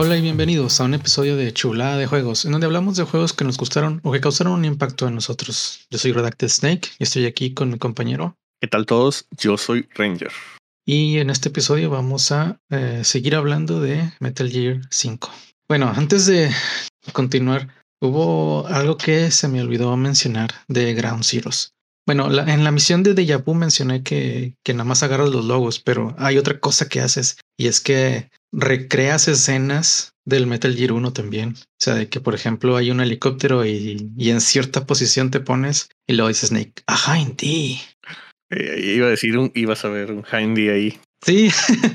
[0.00, 3.32] Hola y bienvenidos a un episodio de Chulada de Juegos, en donde hablamos de juegos
[3.32, 5.88] que nos gustaron o que causaron un impacto en nosotros.
[5.90, 8.36] Yo soy Redacted Snake y estoy aquí con mi compañero.
[8.60, 9.26] ¿Qué tal todos?
[9.36, 10.30] Yo soy Ranger.
[10.86, 15.32] Y en este episodio vamos a eh, seguir hablando de Metal Gear 5.
[15.68, 16.48] Bueno, antes de
[17.12, 17.66] continuar,
[18.00, 21.72] hubo algo que se me olvidó mencionar de Ground Zeroes.
[22.06, 26.14] Bueno, en la misión de Deja mencioné que, que nada más agarras los logos, pero
[26.18, 31.54] hay otra cosa que haces y es que recreas escenas del Metal Gear 1 también.
[31.56, 35.88] O sea, de que por ejemplo hay un helicóptero y, en cierta posición te pones
[36.06, 37.80] y luego dices Snake, ajá, en ti.
[38.50, 40.98] Eh, iba a decir un, ibas a ver un Hindy ahí.
[41.22, 41.50] Sí.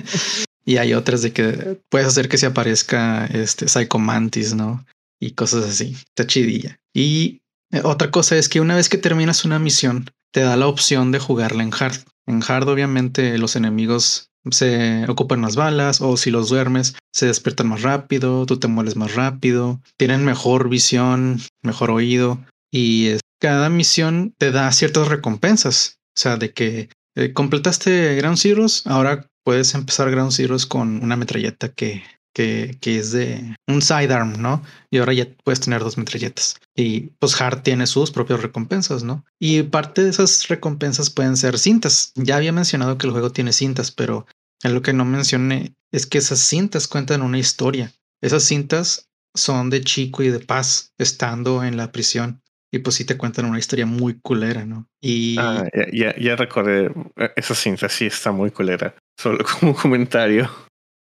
[0.66, 4.85] y hay otras de que puedes hacer que se aparezca este Psycho Mantis, ¿no?
[5.20, 5.95] Y cosas así.
[6.09, 6.80] Está chidilla.
[6.94, 7.41] Y
[7.72, 11.11] eh, otra cosa es que una vez que terminas una misión, te da la opción
[11.11, 12.03] de jugarla en hard.
[12.25, 17.67] En hard, obviamente, los enemigos se ocupan más balas o si los duermes, se despiertan
[17.67, 24.33] más rápido, tú te mueres más rápido, tienen mejor visión, mejor oído y cada misión
[24.38, 25.97] te da ciertas recompensas.
[26.16, 31.16] O sea, de que eh, completaste Ground Zeroes, ahora puedes empezar Ground Zeroes con una
[31.16, 32.03] metralleta que
[32.34, 34.64] que, es de un sidearm, ¿no?
[34.89, 36.58] Y ahora ya puedes tener dos metralletas.
[36.76, 39.23] Y pues Hard tiene sus propias recompensas, ¿no?
[39.39, 42.11] Y parte de esas recompensas pueden ser cintas.
[42.16, 44.26] Ya había mencionado que el juego tiene cintas, pero
[44.64, 47.92] lo que no mencioné es que esas cintas cuentan una historia.
[48.22, 52.42] Esas cintas son de Chico y de Paz estando en la prisión.
[52.72, 54.88] Y pues sí te cuentan una historia muy culera, ¿no?
[55.00, 56.92] Y ah, ya, ya, recordé,
[57.36, 58.95] esa cinta sí está muy culera.
[59.16, 60.50] Solo como comentario.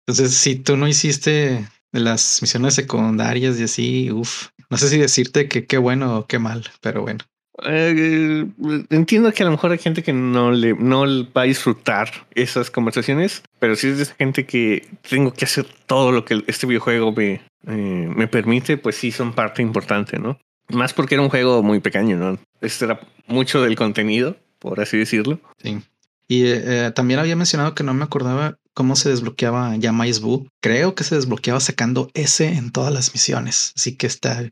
[0.06, 5.48] Entonces, si tú no hiciste las misiones secundarias y así, uff, no sé si decirte
[5.48, 7.20] que qué bueno o qué mal, pero bueno.
[7.64, 8.46] Eh,
[8.90, 12.70] entiendo que a lo mejor hay gente que no le no va a disfrutar esas
[12.70, 16.66] conversaciones, pero si es de esa gente que tengo que hacer todo lo que este
[16.66, 20.38] videojuego me, eh, me permite, pues sí son parte importante, ¿no?
[20.70, 22.38] Más porque era un juego muy pequeño, ¿no?
[22.62, 25.38] Este era mucho del contenido, por así decirlo.
[25.62, 25.78] Sí.
[26.28, 30.48] Y eh, también había mencionado que no me acordaba cómo se desbloqueaba ya Buu.
[30.62, 33.72] Creo que se desbloqueaba sacando S en todas las misiones.
[33.76, 34.50] Así que está,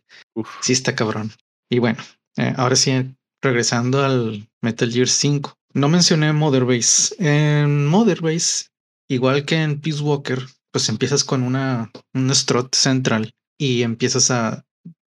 [0.61, 1.33] sí está cabrón.
[1.71, 1.99] Y bueno,
[2.37, 5.55] eh, ahora sí, regresando al Metal Gear 5.
[5.75, 7.15] No mencioné Mother Base.
[7.19, 8.67] En Mother Base,
[9.09, 14.65] igual que en Peace Walker, pues empiezas con una, un strut central y empiezas a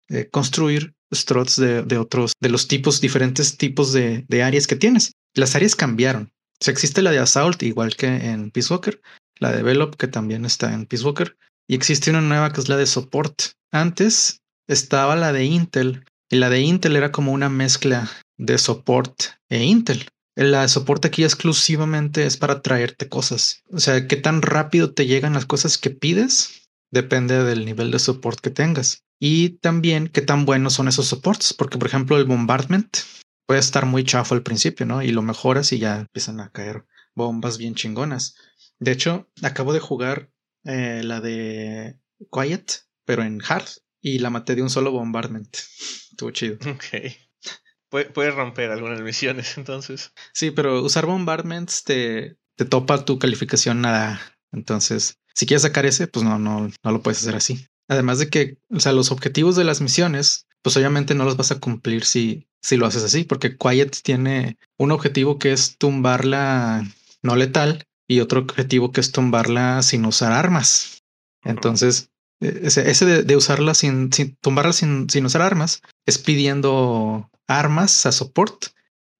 [0.08, 4.76] eh, construir struts de, de, otros, de los tipos, diferentes tipos de, de áreas que
[4.76, 5.12] tienes.
[5.34, 6.32] Las áreas cambiaron
[6.70, 9.00] existe la de Assault, igual que en Peace Walker,
[9.38, 11.36] la de Develop, que también está en Peace Walker,
[11.68, 13.52] y existe una nueva que es la de Support.
[13.72, 19.22] Antes estaba la de Intel, y la de Intel era como una mezcla de Support
[19.50, 20.06] e Intel.
[20.34, 23.62] La de soporte aquí exclusivamente es para traerte cosas.
[23.70, 27.98] O sea, qué tan rápido te llegan las cosas que pides depende del nivel de
[27.98, 29.02] soporte que tengas.
[29.20, 32.98] Y también qué tan buenos son esos soportes, porque por ejemplo el bombardment
[33.46, 35.02] puede estar muy chafo al principio, ¿no?
[35.02, 38.36] Y lo mejoras y ya empiezan a caer bombas bien chingonas.
[38.78, 40.30] De hecho, acabo de jugar
[40.64, 41.98] eh, la de
[42.30, 43.68] Quiet, pero en hard,
[44.00, 45.54] y la maté de un solo bombardment.
[46.10, 46.56] Estuvo chido.
[46.70, 48.04] Ok.
[48.14, 50.12] Puedes romper algunas misiones entonces.
[50.32, 54.18] Sí, pero usar bombardments te, te topa tu calificación nada.
[54.50, 57.66] Entonces, si quieres sacar ese, pues no, no, no lo puedes hacer así.
[57.88, 61.50] Además de que, o sea, los objetivos de las misiones pues obviamente no los vas
[61.50, 66.86] a cumplir si, si lo haces así, porque Quiet tiene un objetivo que es tumbarla
[67.22, 71.02] no letal y otro objetivo que es tumbarla sin usar armas.
[71.44, 78.12] Entonces, e, ese, de, usarla sin, tumbarla sin, sin usar armas es pidiendo armas a
[78.12, 78.66] support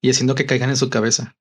[0.01, 1.35] y haciendo que caigan en su cabeza.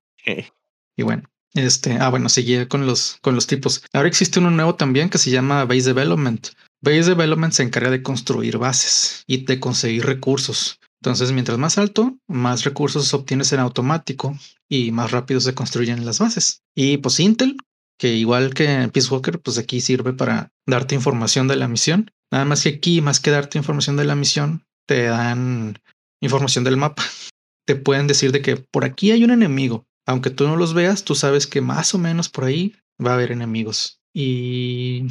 [0.97, 1.25] Y bueno,
[1.55, 3.85] este, ah, bueno, seguía con los, con los tipos.
[3.93, 6.49] Ahora existe uno nuevo también que se llama Base Development,
[6.83, 10.81] Base Development se encarga de construir bases y de conseguir recursos.
[11.03, 16.21] Entonces, mientras más alto, más recursos obtienes en automático y más rápido se construyen las
[16.21, 16.63] bases.
[16.77, 17.57] Y pues Intel,
[17.99, 22.13] que igual que Peace Walker, pues aquí sirve para darte información de la misión.
[22.31, 25.81] Nada más que aquí, más que darte información de la misión, te dan
[26.21, 27.03] información del mapa.
[27.67, 29.85] Te pueden decir de que por aquí hay un enemigo.
[30.07, 33.15] Aunque tú no los veas, tú sabes que más o menos por ahí va a
[33.15, 33.99] haber enemigos.
[34.15, 35.07] Y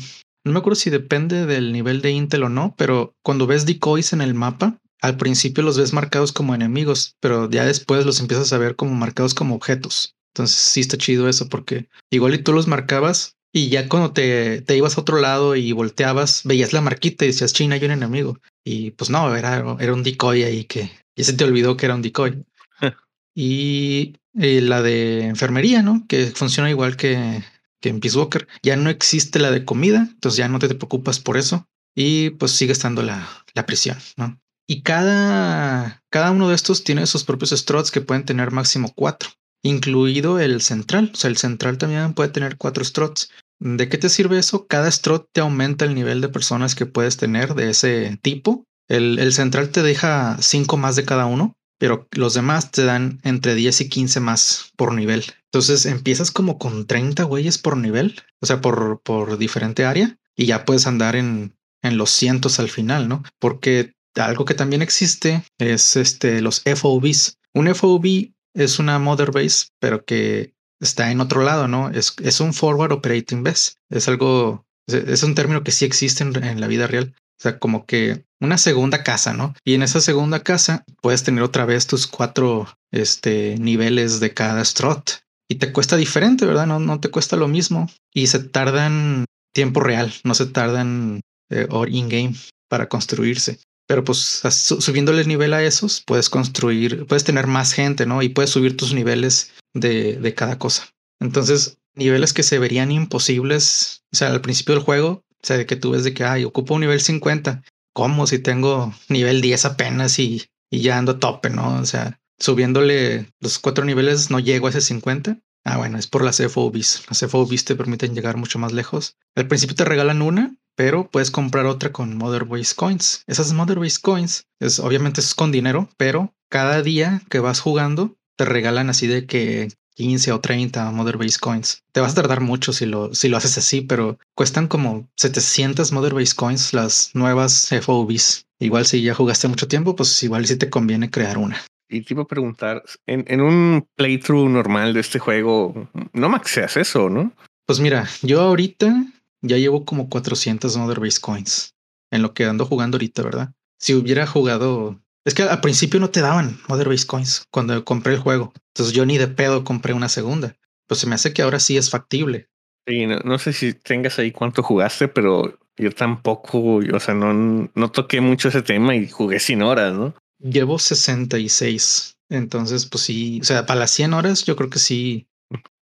[0.45, 4.13] no me acuerdo si depende del nivel de Intel o no, pero cuando ves decoys
[4.13, 8.53] en el mapa, al principio los ves marcados como enemigos, pero ya después los empiezas
[8.53, 10.15] a ver como marcados como objetos.
[10.33, 14.61] Entonces sí está chido eso porque igual y tú los marcabas y ya cuando te,
[14.61, 17.91] te ibas a otro lado y volteabas, veías la marquita y decías, China, hay un
[17.91, 18.39] enemigo.
[18.63, 21.95] Y pues no, era, era un decoy ahí que ya se te olvidó que era
[21.95, 22.45] un decoy.
[23.35, 26.05] y, y la de enfermería, ¿no?
[26.07, 27.43] Que funciona igual que
[27.81, 28.47] que en Peace Walker.
[28.63, 32.51] Ya no existe la de comida, entonces ya no te, preocupas por eso y pues
[32.51, 34.39] sigue estando la, la prisión, ¿no?
[34.67, 39.29] Y cada, cada uno de estos tiene sus propios struts que pueden tener máximo cuatro,
[39.63, 41.11] incluido el central.
[41.13, 43.29] O sea, el central también puede tener cuatro struts.
[43.59, 44.67] ¿De qué te sirve eso?
[44.67, 48.65] Cada strut te aumenta el nivel de personas que puedes tener de ese tipo.
[48.87, 53.19] El, el central te deja cinco más de cada uno, pero los demás te dan
[53.23, 55.23] entre 10 y 15 más por nivel.
[55.45, 60.45] Entonces empiezas como con 30 güeyes por nivel, o sea, por, por diferente área, y
[60.45, 63.23] ya puedes andar en, en los cientos al final, ¿no?
[63.39, 67.37] Porque algo que también existe es este, los FOBs.
[67.53, 71.89] Un FOB es una mother base, pero que está en otro lado, ¿no?
[71.89, 73.73] Es, es un forward operating base.
[73.89, 77.13] Es algo, es, un término que sí existe en, la vida real.
[77.17, 79.55] O sea, como que una segunda casa, ¿no?
[79.63, 84.63] Y en esa segunda casa puedes tener otra vez tus cuatro este, niveles de cada
[84.63, 85.11] strut.
[85.49, 86.67] Y te cuesta diferente, ¿verdad?
[86.67, 87.89] No, no te cuesta lo mismo.
[88.13, 92.35] Y se tardan tiempo real, no se tardan eh, in-game
[92.69, 93.59] para construirse.
[93.91, 94.41] Pero pues
[94.79, 98.21] subiéndole el nivel a esos, puedes construir, puedes tener más gente, ¿no?
[98.21, 100.87] Y puedes subir tus niveles de, de cada cosa.
[101.19, 105.65] Entonces, niveles que se verían imposibles, o sea, al principio del juego, o sea, de
[105.65, 107.63] que tú ves de que, ay, ocupo un nivel 50.
[107.91, 108.27] ¿Cómo?
[108.27, 111.77] Si tengo nivel 10 apenas y, y ya ando a tope, ¿no?
[111.81, 115.37] O sea, subiéndole los cuatro niveles no llego a ese 50.
[115.63, 117.05] Ah, bueno, es por las FOBs.
[117.09, 119.15] Las FOBs te permiten llegar mucho más lejos.
[119.35, 123.23] Al principio te regalan una pero puedes comprar otra con Mother Base Coins.
[123.27, 128.15] Esas Mother Base Coins es obviamente es con dinero, pero cada día que vas jugando
[128.37, 131.83] te regalan así de que 15 o 30 Mother Base Coins.
[131.91, 135.91] Te vas a tardar mucho si lo, si lo haces así, pero cuestan como 700
[135.91, 138.45] Mother Base Coins las nuevas FOBs.
[138.59, 141.61] Igual si ya jugaste mucho tiempo, pues igual sí te conviene crear una.
[141.91, 146.77] Y te iba a preguntar, en, en un playthrough normal de este juego, no maxeas
[146.77, 147.33] eso, ¿no?
[147.65, 149.05] Pues mira, yo ahorita
[149.41, 151.75] ya llevo como 400 Mother Base Coins
[152.11, 153.53] en lo que ando jugando ahorita, ¿verdad?
[153.77, 155.01] Si hubiera jugado...
[155.25, 158.53] Es que al principio no te daban Mother Base Coins cuando compré el juego.
[158.73, 160.55] Entonces yo ni de pedo compré una segunda.
[160.87, 162.47] Pues se me hace que ahora sí es factible.
[162.87, 167.91] Sí, no, sé si tengas ahí cuánto jugaste, pero yo tampoco, o sea, no, no
[167.91, 170.15] toqué mucho ese tema y jugué sin horas, ¿no?
[170.41, 172.17] Llevo 66.
[172.29, 175.27] Entonces, pues sí, o sea, para las 100 horas yo creo que sí,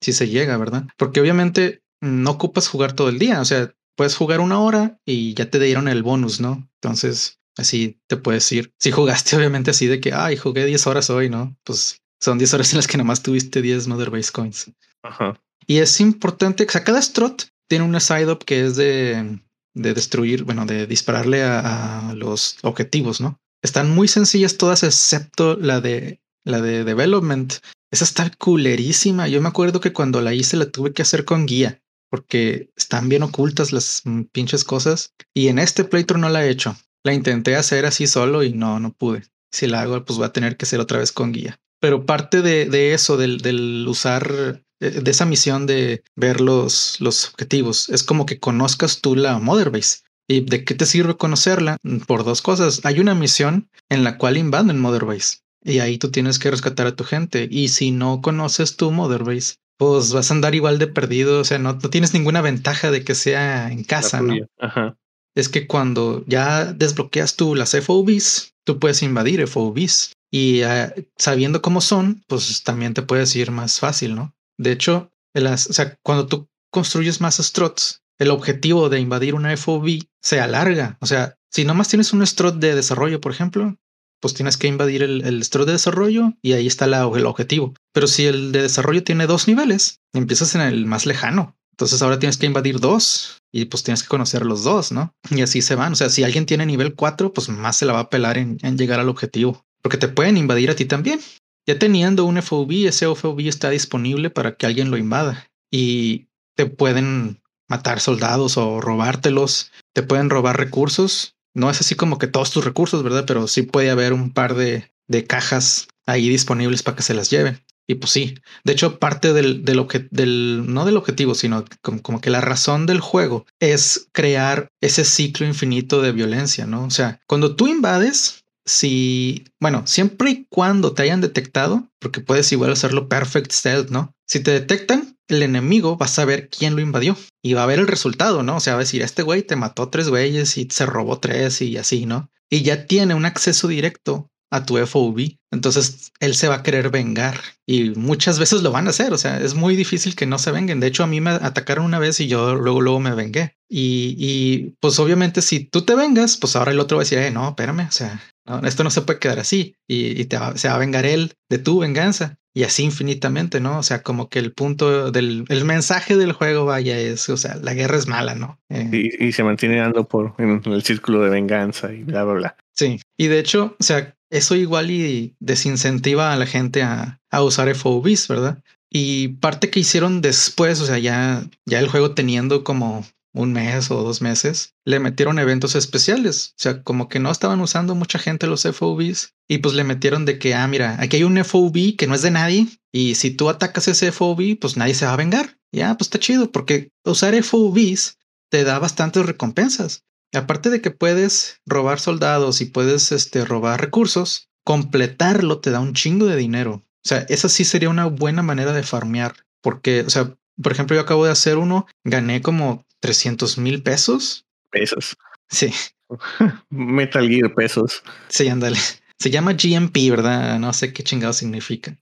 [0.01, 0.87] sí se llega, ¿verdad?
[0.97, 3.41] Porque obviamente no ocupas jugar todo el día.
[3.41, 6.69] O sea, puedes jugar una hora y ya te dieron el bonus, ¿no?
[6.81, 8.73] Entonces, así te puedes ir.
[8.79, 11.57] Si jugaste, obviamente, así de que, ay, jugué 10 horas hoy, ¿no?
[11.63, 14.71] Pues son 10 horas en las que nomás tuviste 10 Mother Base Coins.
[15.03, 15.39] Ajá.
[15.65, 19.39] Y es importante, o sea, cada strut tiene una side up que es de,
[19.73, 23.39] de destruir, bueno, de dispararle a, a, los objetivos, ¿no?
[23.61, 27.55] Están muy sencillas todas, excepto la de la de development.
[27.91, 29.27] Esa está culerísima.
[29.27, 33.09] Yo me acuerdo que cuando la hice la tuve que hacer con guía porque están
[33.09, 35.13] bien ocultas las mm, pinches cosas.
[35.33, 36.75] Y en este playthrough no la he hecho.
[37.03, 39.23] La intenté hacer así solo y no, no pude.
[39.51, 41.59] Si la hago, pues va a tener que ser otra vez con guía.
[41.79, 47.89] Pero parte de, eso, del, usar, eh, de esa misión de ver los, los objetivos,
[47.89, 49.99] es como que conozcas tú la Mother Base.
[50.27, 51.77] ¿Y de qué te sirve conocerla?
[51.83, 52.81] Mm, por dos cosas.
[52.83, 56.87] Hay una misión en la cual invaden Mother Base y ahí tú tienes que rescatar
[56.87, 57.47] a tu gente.
[57.49, 61.41] Y si no conoces tu Mother Base, pues vas a andar igual de perdido.
[61.41, 64.35] O sea, no, no tienes ninguna ventaja de que sea en casa, ¿no?
[64.59, 64.97] Ajá.
[65.35, 71.61] Es que cuando ya desbloqueas tú las FOBs, tú puedes invadir FOBs y ah, sabiendo
[71.61, 74.33] cómo son, pues también te puedes ir más fácil, ¿no?
[74.57, 79.55] De hecho, las, o sea, cuando tú construyes más struts, el objetivo de invadir una
[79.55, 80.97] FOB se alarga.
[81.01, 83.77] O sea, si nomás tienes un strut de desarrollo, por ejemplo,
[84.19, 87.73] pues tienes que invadir el, el de desarrollo y ahí está el objetivo.
[87.93, 91.55] Pero si el de desarrollo tiene dos niveles, empiezas en el más lejano.
[91.71, 95.13] Entonces ahora tienes que invadir dos y pues tienes que conocer los dos, ¿no?
[95.29, 95.93] Y así se van.
[95.93, 98.57] O sea, si alguien tiene nivel 4, pues más se la va a pelar en,
[98.63, 99.63] en llegar al objetivo.
[99.83, 101.19] Porque te pueden invadir a ti también.
[101.67, 105.51] Ya teniendo un FOB, ese FOB está disponible para que alguien lo invada.
[105.69, 109.71] Y te pueden matar soldados o robártelos.
[109.93, 113.25] Te pueden robar recursos no es así como que todos tus recursos, ¿verdad?
[113.25, 117.31] Pero sí puede haber un par de, de cajas ahí disponibles para que se las
[117.31, 117.63] lleven.
[117.87, 122.29] Y pues sí, de hecho parte del, del, no del objetivo, sino como, como, que
[122.29, 126.83] la razón del juego es crear ese ciclo infinito de violencia, ¿no?
[126.83, 132.51] O sea, cuando tú invades, si, bueno, siempre y cuando te hayan detectado, porque puedes
[132.51, 134.13] igual hacerlo perfect stealth, ¿no?
[134.27, 137.79] Si te detectan, el enemigo va a saber quién lo invadió y va a ver
[137.79, 138.57] el resultado, ¿no?
[138.57, 141.61] O sea, va a decir, este güey te mató tres güeyes y se robó tres
[141.61, 142.29] y así, ¿no?
[142.49, 145.37] Y ya tiene un acceso directo a tu FOV.
[145.51, 149.13] Entonces él se va a querer vengar y muchas veces lo van a hacer.
[149.13, 150.79] O sea, es muy difícil que no se venguen.
[150.79, 153.55] De hecho, a mí me atacaron una vez y yo luego, luego me vengué.
[153.69, 157.17] Y, y pues obviamente si tú te vengas, pues ahora el otro va a decir,
[157.19, 158.21] eh, no, espérame, o sea,
[158.63, 161.79] esto no se puede quedar así y, te se va a vengar él de tu
[161.79, 163.77] venganza y así infinitamente, ¿no?
[163.77, 167.55] O sea, como que el punto del el mensaje del juego, vaya, es, o sea,
[167.61, 168.59] la guerra es mala, ¿no?
[168.69, 172.57] Eh, y, se mantiene dando por en el círculo de venganza y bla, bla, bla.
[172.73, 177.43] Sí, y de hecho, o sea, eso igual y desincentiva a la gente a, a
[177.43, 178.63] usar FOBs, ¿verdad?
[178.89, 183.05] Y parte que hicieron después, o sea, ya, ya el juego teniendo como
[183.37, 186.49] un mes o dos meses, le metieron eventos especiales.
[186.51, 190.25] O sea, como que no estaban usando mucha gente los FOBs y pues le metieron
[190.25, 193.31] de que, ah, mira, aquí hay un FOB que no es de nadie y si
[193.31, 195.57] tú atacas ese FOB, pues nadie se va a vengar.
[195.71, 198.17] Ya, pues está chido porque usar FOBs
[198.49, 200.03] te da bastantes recompensas.
[200.33, 205.93] aparte de que puedes robar soldados y puedes este, robar recursos, completarlo te da un
[205.93, 206.83] chingo de dinero.
[207.05, 209.35] O sea, esa sí sería una buena manera de farmear.
[209.61, 214.45] Porque, o sea, por ejemplo, yo acabo de hacer uno, gané como 300 mil pesos.
[214.71, 215.17] Pesos.
[215.49, 215.71] Sí.
[216.69, 218.03] Metal Gear pesos.
[218.29, 218.77] Sí, ándale.
[219.19, 220.59] Se llama GMP, ¿verdad?
[220.59, 221.97] No sé qué chingado significa.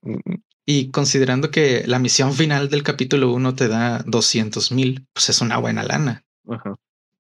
[0.65, 5.41] Y considerando que la misión final del capítulo 1 te da 200 mil, pues es
[5.41, 6.25] una buena lana.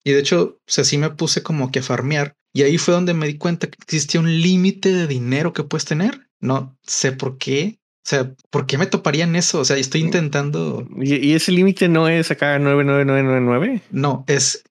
[0.03, 2.37] Y de hecho, o sea, sí me puse como que a farmear.
[2.53, 5.85] Y ahí fue donde me di cuenta que existía un límite de dinero que puedes
[5.85, 6.29] tener.
[6.41, 9.61] No sé por qué, o sea, ¿por qué me toparían eso?
[9.61, 10.87] O sea, estoy intentando.
[11.01, 13.83] ¿Y, ese límite no es acá 99999?
[13.93, 14.63] No, es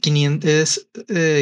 [0.00, 0.88] 500, es,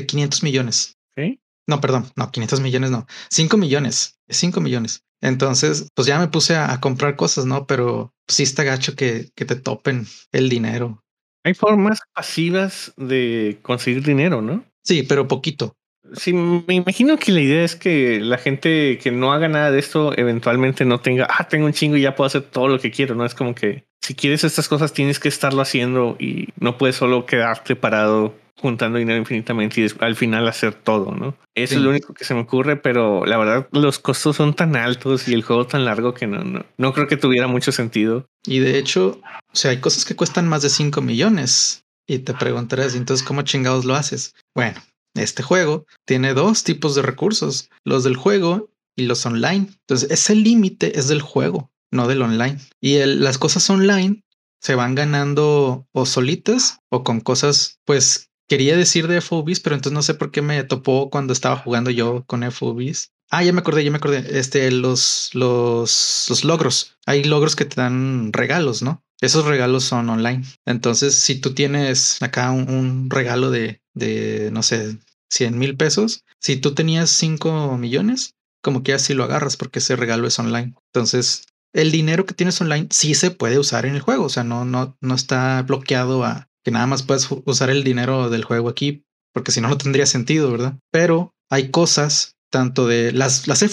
[0.06, 0.98] 500 eh, millones.
[1.16, 1.40] ¿Sí?
[1.66, 5.02] No, perdón, no, 500 millones no, 5 millones, 5 millones.
[5.22, 7.66] Entonces, pues ya me puse a, comprar cosas, ¿no?
[7.66, 11.02] Pero sí está gacho que, que te topen el dinero.
[11.42, 14.62] Hay formas pasivas de conseguir dinero, ¿no?
[14.82, 15.74] Sí, pero poquito.
[16.12, 19.78] Sí, me imagino que la idea es que la gente que no haga nada de
[19.78, 22.90] esto eventualmente no tenga, ah, tengo un chingo y ya puedo hacer todo lo que
[22.90, 23.24] quiero, ¿no?
[23.24, 27.24] Es como que si quieres estas cosas tienes que estarlo haciendo y no puedes solo
[27.24, 31.36] quedarte parado juntando dinero infinitamente y al final hacer todo, ¿no?
[31.54, 34.76] Eso es lo único que se me ocurre, pero la verdad los costos son tan
[34.76, 38.26] altos y el juego tan largo que no, no, no creo que tuviera mucho sentido.
[38.46, 39.20] Y de hecho,
[39.52, 43.42] o sea, hay cosas que cuestan más de 5 millones y te preguntarás, entonces, ¿cómo
[43.42, 44.34] chingados lo haces?
[44.54, 44.80] Bueno,
[45.14, 49.68] este juego tiene dos tipos de recursos, los del juego y los online.
[49.80, 52.58] Entonces, ese límite es del juego, no del online.
[52.80, 54.24] Y las cosas online
[54.60, 59.94] se van ganando o solitas o con cosas, pues quería decir de FOBs, pero entonces
[59.94, 63.12] no sé por qué me topó cuando estaba jugando yo con FOBs.
[63.30, 64.38] Ah, ya me acordé, ya me acordé.
[64.38, 66.96] Este, los, los, los logros.
[67.06, 69.02] Hay logros que te dan regalos, ¿no?
[69.24, 70.44] Esos regalos son online.
[70.66, 74.98] Entonces, si tú tienes acá un, regalo de, de, no sé,
[75.30, 79.96] 100 mil pesos, si tú tenías 5 millones, como que así lo agarras porque ese
[79.96, 80.74] regalo es online.
[80.92, 84.24] Entonces, el dinero que tienes online sí se puede usar en el juego.
[84.24, 88.28] O sea, no, no, no está bloqueado a que nada más puedes usar el dinero
[88.28, 90.78] del juego aquí, porque si no, no tendría sentido, ¿verdad?
[90.90, 93.70] Pero hay cosas, tanto de las, las y,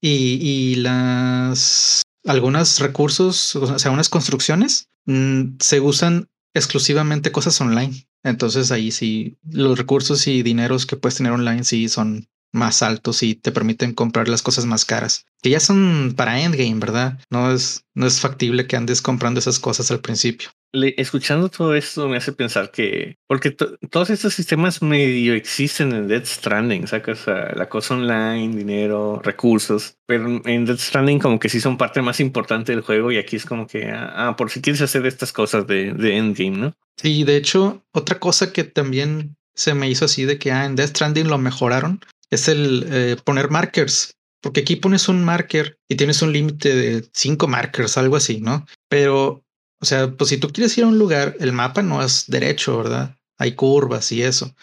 [0.00, 8.06] y las algunos recursos, o sea, unas construcciones, mm, se usan exclusivamente cosas online.
[8.22, 13.22] Entonces ahí sí, los recursos y dineros que puedes tener online sí son más altos
[13.22, 17.18] y te permiten comprar las cosas más caras, que ya son para endgame, ¿verdad?
[17.28, 20.50] No es, no es factible que andes comprando esas cosas al principio
[20.96, 26.24] escuchando todo esto me hace pensar que, porque todos estos sistemas medio existen en Dead
[26.24, 31.78] Stranding, sacas la cosa online, dinero, recursos, pero en Dead Stranding como que sí son
[31.78, 34.82] parte más importante del juego y aquí es como que, ah, ah por si quieres
[34.82, 36.74] hacer estas cosas de, de endgame, ¿no?
[36.96, 40.76] Sí, de hecho, otra cosa que también se me hizo así de que ah, en
[40.76, 42.00] Death Stranding lo mejoraron
[42.30, 44.16] es el eh, poner markers.
[44.40, 48.66] Porque aquí pones un marker y tienes un límite de cinco markers, algo así, ¿no?
[48.90, 49.42] Pero
[49.84, 52.78] o sea, pues si tú quieres ir a un lugar, el mapa no es derecho,
[52.78, 53.18] ¿verdad?
[53.36, 54.56] Hay curvas y eso.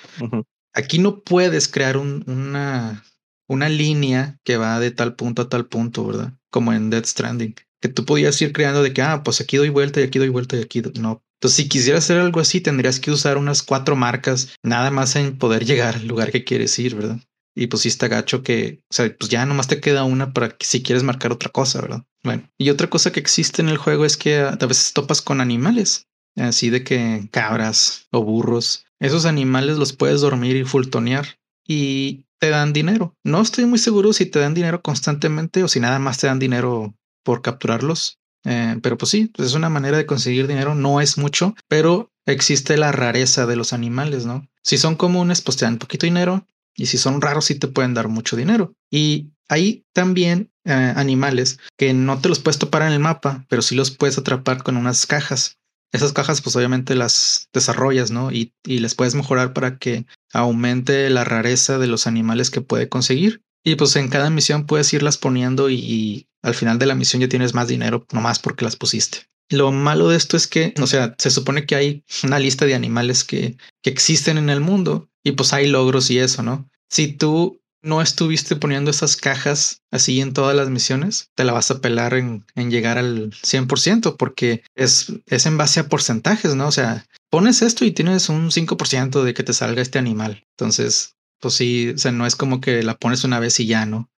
[0.74, 3.06] Aquí no puedes crear una,
[3.48, 6.34] una línea que va de tal punto a tal punto, ¿verdad?
[6.50, 7.54] Como en Dead Stranding.
[7.80, 10.30] Que tú podías ir creando de que, ah, pues aquí doy vuelta y aquí doy
[10.30, 11.24] vuelta y aquí no.
[11.36, 15.38] Entonces, si quisieras hacer algo así, tendrías que usar unas cuatro marcas nada más en
[15.38, 17.20] poder llegar al lugar que quieres ir, ¿verdad?
[17.56, 20.50] Y pues sí está gacho que, o sea, pues ya nomás te queda una para
[20.50, 22.04] que si quieres marcar otra cosa, ¿verdad?
[22.24, 25.42] Bueno, y otra cosa que existe en el juego es que a veces topas con
[25.42, 28.86] animales, así de que cabras o burros.
[29.00, 33.16] Esos animales los puedes dormir y fultonear y te dan dinero.
[33.24, 36.40] No estoy muy seguro si te dan dinero constantemente o si nada más te dan
[36.40, 36.94] dinero
[37.24, 38.20] por capturarlos.
[38.46, 40.74] Eh, pero pues sí, es una manera de conseguir dinero.
[40.74, 44.48] No es mucho, pero existe la rareza de los animales, ¿no?
[44.64, 47.94] Si son comunes, pues te dan poquito dinero Y si son raros, sí te pueden
[47.94, 48.74] dar mucho dinero.
[48.90, 53.62] Y hay también eh, animales que no te los puedes topar en el mapa, pero
[53.62, 55.58] sí los puedes atrapar con unas cajas.
[55.92, 58.32] Esas cajas, pues obviamente las desarrollas, ¿no?
[58.32, 62.88] Y, y les puedes mejorar para que aumente la rareza de los animales que puede
[62.88, 63.44] conseguir.
[63.64, 67.30] Y pues en cada misión puedes irlas poniendo y, al final de la misión ya
[67.30, 69.28] tienes más dinero nomás porque las pusiste.
[69.50, 72.74] Lo malo de esto es que, o sea, se supone que hay una lista de
[72.74, 76.70] animales que, que existen en el mundo y pues hay logros y eso, ¿no?
[76.90, 81.72] Si tú no estuviste poniendo esas cajas así en todas las misiones, te la vas
[81.72, 86.68] a pelar en, en llegar al 100% porque es, es en base a porcentajes, ¿no?
[86.68, 90.44] O sea, pones esto y tienes un 5% de que te salga este animal.
[90.58, 93.86] Entonces, pues sí, o sea, no es como que la pones una vez y ya,
[93.86, 94.10] ¿no?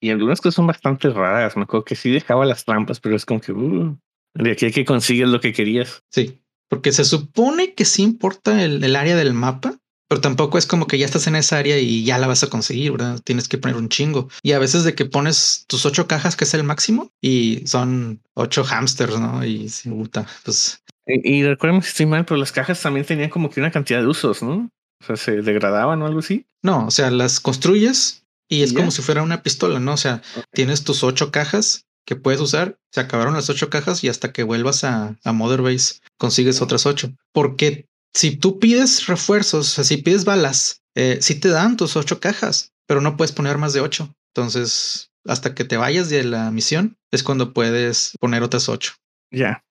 [0.00, 1.56] Y algunas cosas son bastante raras.
[1.56, 3.98] Me acuerdo que sí dejaba las trampas, pero es como que uh,
[4.34, 6.04] de aquí a que consigues lo que querías.
[6.10, 9.78] Sí, porque se supone que sí importa el, el, área del mapa,
[10.14, 12.46] pero tampoco es como que ya estás en esa área y ya la vas a
[12.46, 13.18] conseguir, ¿verdad?
[13.24, 14.28] Tienes que poner un chingo.
[14.44, 18.22] Y a veces de que pones tus ocho cajas, que es el máximo, y son
[18.34, 19.44] ocho hamsters, ¿no?
[19.44, 20.84] Y sí, puta, pues.
[21.04, 24.00] Y, y recuerden si estoy mal, pero las cajas también tenían como que una cantidad
[24.02, 24.70] de usos, ¿no?
[25.00, 26.46] O sea, se degradaban o algo así.
[26.62, 29.94] No, o sea, las construyes y es como si fuera una pistola, ¿no?
[29.94, 34.08] O sea, tienes tus ocho cajas que puedes usar, se acabaron las ocho cajas y
[34.08, 37.10] hasta que vuelvas a, a Mother Base consigues otras ocho.
[37.32, 41.96] Porque si tú pides refuerzos, o sea, si pides balas, eh, sí te dan tus
[41.96, 44.14] ocho cajas, pero no puedes poner más de ocho.
[44.34, 48.94] Entonces, hasta que te vayas de la misión es cuando puedes poner otras ocho.
[49.30, 49.64] Ya,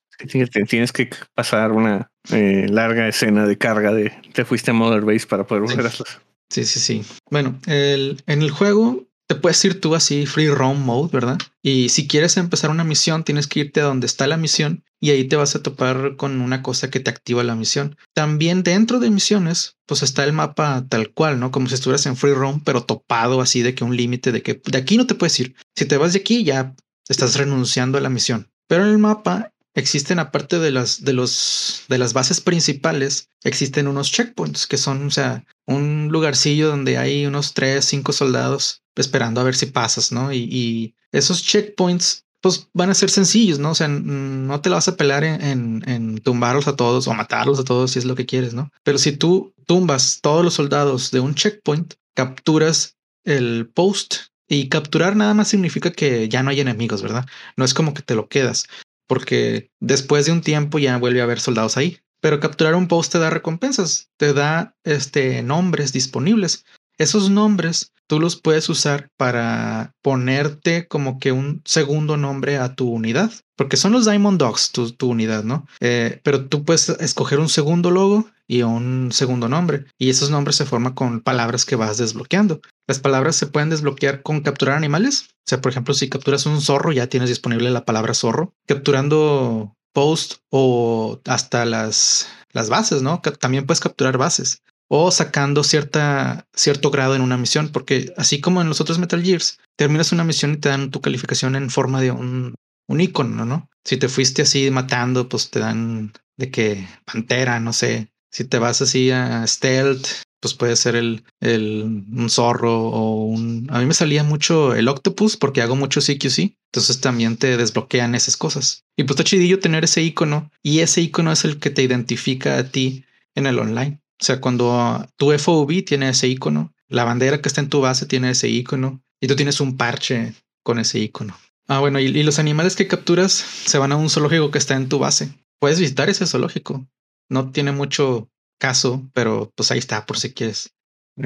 [0.68, 5.26] tienes que pasar una eh, larga escena de carga de te fuiste a Mother Base
[5.26, 6.04] para poder volver sí.
[6.50, 7.06] Sí, sí, sí.
[7.32, 11.38] Bueno, el, en el juego te puedes ir tú así free roam mode, ¿verdad?
[11.62, 15.12] Y si quieres empezar una misión, tienes que irte a donde está la misión y
[15.12, 17.98] ahí te vas a topar con una cosa que te activa la misión.
[18.14, 21.52] También dentro de misiones, pues está el mapa tal cual, ¿no?
[21.52, 24.62] Como si estuvieras en free roam, pero topado así de que un límite de que
[24.66, 25.56] de aquí no te puedes ir.
[25.76, 26.76] Si te vas de aquí, ya
[27.10, 28.50] estás renunciando a la misión.
[28.68, 33.88] Pero en el mapa existen aparte de las de los de las bases principales existen
[33.88, 39.42] unos checkpoints que son o sea un lugarcillo donde hay unos tres cinco soldados esperando
[39.42, 43.76] a ver si pasas no y, esos checkpoints pues van a ser sencillos no o
[43.76, 47.60] sea no te la vas a pelar en, en, en, tumbarlos a todos o matarlos
[47.60, 51.12] a todos si es lo que quieres no pero si tú tumbas todos los soldados
[51.12, 54.16] de un checkpoint capturas el post
[54.50, 57.26] y capturar nada más significa que ya no hay enemigos, ¿verdad?
[57.56, 58.68] No es como que te lo quedas
[59.08, 62.00] porque después de un tiempo ya vuelve a haber soldados ahí.
[62.22, 66.66] Pero capturar un post te da recompensas, te da este, nombres disponibles.
[66.98, 72.90] Esos nombres tú los puedes usar para ponerte como que un segundo nombre a tu
[72.90, 75.66] unidad, porque son los Diamond Dogs, tu, tu unidad, ¿no?
[75.80, 80.58] Eh, pero tú puedes escoger un segundo logo y un segundo nombre, y esos nombres
[80.58, 82.62] se forman con palabras que vas desbloqueando.
[82.88, 86.62] Las palabras se pueden desbloquear con capturar animales, o sea, por ejemplo, si capturas un
[86.62, 88.54] zorro, ya tienes disponible la palabra zorro.
[88.68, 93.22] Capturando post o hasta las, las bases, ¿no?
[93.40, 98.62] También puedes capturar bases o sacando cierta, cierto grado en una misión, porque así como
[98.62, 102.02] en los otros Metal Gears, terminas una misión y te dan tu calificación en forma
[102.02, 102.56] de un,
[102.88, 103.70] un icono, ¿no?
[103.84, 108.10] Si te fuiste así matando, pues te dan de que pantera, no sé.
[108.32, 110.08] Si te vas así a stealth,
[110.40, 113.68] pues puede ser el, el un zorro o un.
[113.70, 116.58] A mí me salía mucho el octopus porque hago mucho CQC.
[116.74, 118.84] Entonces también te desbloquean esas cosas.
[118.98, 122.58] Y pues está chidillo tener ese icono y ese icono es el que te identifica
[122.58, 124.02] a ti en el online.
[124.24, 128.06] O sea, cuando tu FOV tiene ese icono, la bandera que está en tu base
[128.06, 130.34] tiene ese icono y tú tienes un parche
[130.64, 131.38] con ese icono.
[131.68, 134.76] Ah, bueno, y, y, los animales que capturas se van a un zoológico que está
[134.76, 135.34] en tu base.
[135.60, 136.88] Puedes visitar ese zoológico.
[137.28, 138.30] No tiene mucho
[138.62, 140.72] caso, pero pues ahí está por si quieres.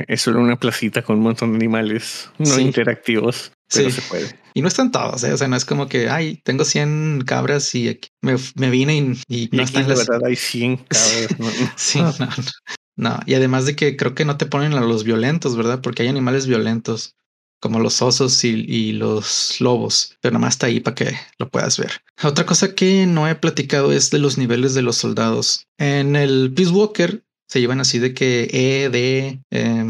[0.08, 2.62] Es solo una placita con un montón de animales no sí.
[2.62, 4.02] interactivos, pero sí.
[4.02, 4.40] se puede.
[4.56, 5.34] Y no están todos, ¿eh?
[5.34, 9.44] o sea, no es como que, ay, tengo 100 cabras y me, me vine y,
[9.44, 10.08] y no están las...
[10.08, 11.28] verdad hay 100 cabras.
[11.76, 12.28] sí, no, no.
[12.98, 15.82] No, y además de que creo que no te ponen a los violentos, ¿verdad?
[15.82, 17.16] Porque hay animales violentos
[17.60, 21.78] como los osos y, los lobos, pero nada más está ahí para que lo puedas
[21.78, 21.92] ver.
[22.24, 25.66] Otra cosa que no he platicado es de los niveles de los soldados.
[25.78, 29.86] En el Peace Walker se llevan así de que E, D, eh,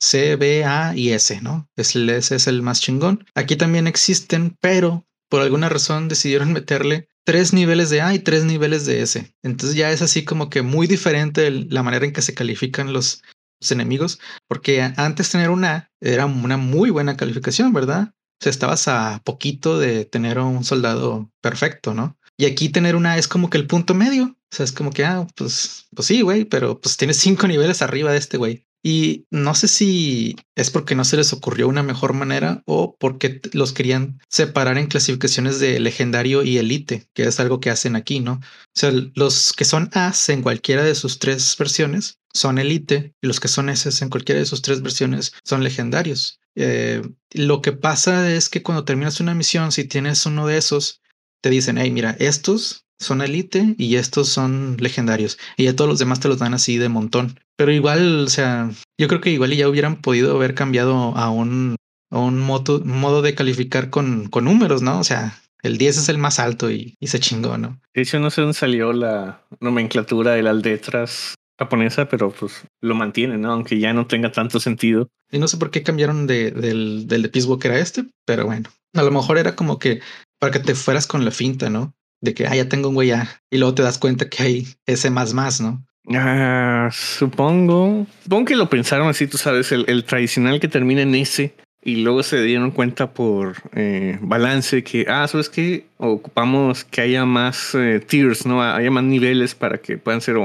[0.00, 1.68] C, B, A y S, ¿no?
[1.76, 3.24] Es el S es el más chingón.
[3.34, 8.44] Aquí también existen, pero por alguna razón decidieron meterle tres niveles de A y tres
[8.44, 9.34] niveles de S.
[9.42, 13.22] Entonces ya es así como que muy diferente la manera en que se califican los,
[13.68, 18.14] enemigos, porque antes tener una era una muy buena calificación, ¿verdad?
[18.14, 22.18] O sea, estabas a poquito de tener un soldado perfecto, ¿no?
[22.38, 24.24] Y aquí tener una es como que el punto medio.
[24.50, 27.82] O sea, es como que, ah, pues, pues sí, güey, pero pues tienes cinco niveles
[27.82, 28.66] arriba de este güey.
[28.82, 33.40] Y no sé si es porque no se les ocurrió una mejor manera o porque
[33.52, 38.20] los querían separar en clasificaciones de legendario y elite, que es algo que hacen aquí,
[38.20, 38.34] ¿no?
[38.34, 43.26] O sea, los que son As en cualquiera de sus tres versiones son elite y
[43.26, 46.40] los que son S en cualquiera de sus tres versiones son legendarios.
[46.54, 51.00] Eh, lo que pasa es que cuando terminas una misión, si tienes uno de esos,
[51.42, 55.38] te dicen, hey, mira, estos son elite y estos son legendarios.
[55.56, 57.40] Y ya todos los demás te los dan así de montón.
[57.56, 61.76] Pero igual, o sea, yo creo que igual ya hubieran podido haber cambiado a un,
[62.10, 65.00] a un modo, modo de calificar con, con números, ¿no?
[65.00, 67.80] O sea, el 10 es el más alto y, y, se chingó, ¿no?
[67.94, 72.94] De hecho, no sé dónde salió la nomenclatura de las letras japonesa, pero pues lo
[72.94, 73.52] mantienen, ¿no?
[73.52, 75.08] Aunque ya no tenga tanto sentido.
[75.30, 78.46] Y no sé por qué cambiaron de, del, del de Peace Walker a este, pero
[78.46, 80.00] bueno, a lo mejor era como que
[80.38, 81.94] para que te fueras con la finta, ¿no?
[82.20, 84.68] De que ah, ya tengo un güey ya y luego te das cuenta que hay
[84.86, 85.84] ese más más, ¿no?
[86.14, 88.06] Ah, supongo.
[88.22, 92.22] Supongo que lo pensaron así, tú sabes, el, tradicional que termina en ese y luego
[92.22, 95.86] se dieron cuenta por eh, balance que, ah, ¿sabes qué?
[95.98, 98.62] Ocupamos que haya más eh, tiers, ¿no?
[98.62, 100.36] Haya más niveles para que puedan ser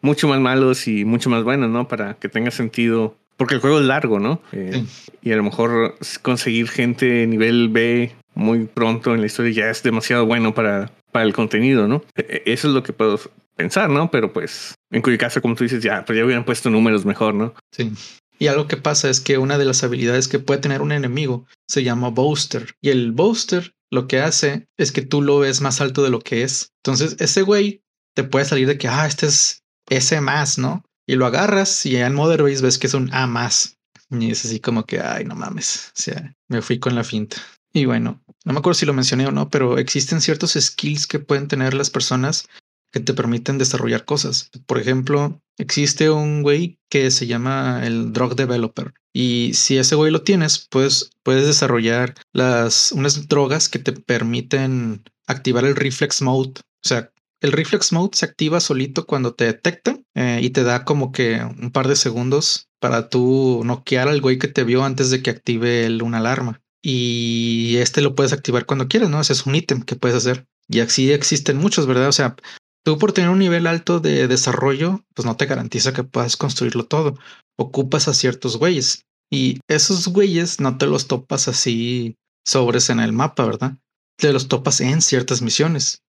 [0.00, 1.88] mucho más malos y mucho más buenos, ¿no?
[1.88, 3.16] Para que tenga sentido.
[3.36, 4.40] Porque el juego es largo, ¿no?
[4.52, 4.84] Eh,
[5.22, 9.82] y a lo mejor conseguir gente nivel B muy pronto en la historia ya es
[9.82, 12.02] demasiado bueno para para el contenido, ¿no?
[12.16, 13.20] E, e, eso es lo que puedo
[13.54, 14.10] pensar, ¿no?
[14.10, 17.34] Pero pues, en cuyo caso, como tú dices, ya, pues ya hubieran puesto números mejor,
[17.34, 17.54] ¿no?
[17.70, 17.92] Sí.
[18.38, 21.46] Y algo que pasa es que una de las habilidades que puede tener un enemigo
[21.68, 22.74] se llama Booster.
[22.80, 26.18] Y el Booster lo que hace es que tú lo ves más alto de lo
[26.18, 26.72] que es.
[26.82, 27.82] Entonces, ese güey
[28.14, 30.82] te puede salir de que, ah, este es ese más, ¿no?
[31.06, 33.78] Y lo agarras y en Mother Base ves que es un A más.
[34.10, 35.92] Y es así como que, ay, no mames.
[35.96, 37.36] O sea, me fui con la finta.
[37.72, 41.18] Y bueno, no me acuerdo si lo mencioné o no, pero existen ciertos skills que
[41.18, 42.48] pueden tener las personas
[42.92, 44.50] que te permiten desarrollar cosas.
[44.66, 48.92] Por ejemplo, existe un güey que se llama el drug developer.
[49.14, 55.64] Y si ese güey lo tienes, pues puedes desarrollar unas drogas que te permiten activar
[55.64, 56.60] el reflex mode.
[56.60, 60.84] O sea, el reflex mode se activa solito cuando te detecta eh, y te da
[60.84, 65.10] como que un par de segundos para tú noquear al güey que te vio antes
[65.10, 69.20] de que active una alarma y este lo puedes activar cuando quieras, ¿no?
[69.20, 70.46] Ese es un ítem que puedes hacer.
[70.68, 72.08] Y así existen muchos, ¿verdad?
[72.08, 72.36] O sea,
[72.84, 76.86] tú por tener un nivel alto de desarrollo, pues no te garantiza que puedas construirlo
[76.86, 77.16] todo.
[77.56, 83.12] Ocupas a ciertos güeyes y esos güeyes no te los topas así sobres en el
[83.12, 83.78] mapa, ¿verdad?
[84.18, 86.02] Te los topas en ciertas misiones.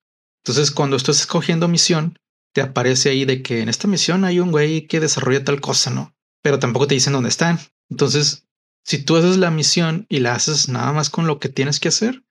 [0.44, 2.18] Entonces, cuando estás escogiendo misión,
[2.54, 5.90] te aparece ahí de que en esta misión hay un güey que desarrolla tal cosa,
[5.90, 6.14] ¿no?
[6.42, 7.60] Pero tampoco te dicen dónde están.
[7.90, 8.46] Entonces,
[8.84, 11.88] si tú haces la misión y la haces nada más con lo que tienes que
[11.88, 12.24] hacer,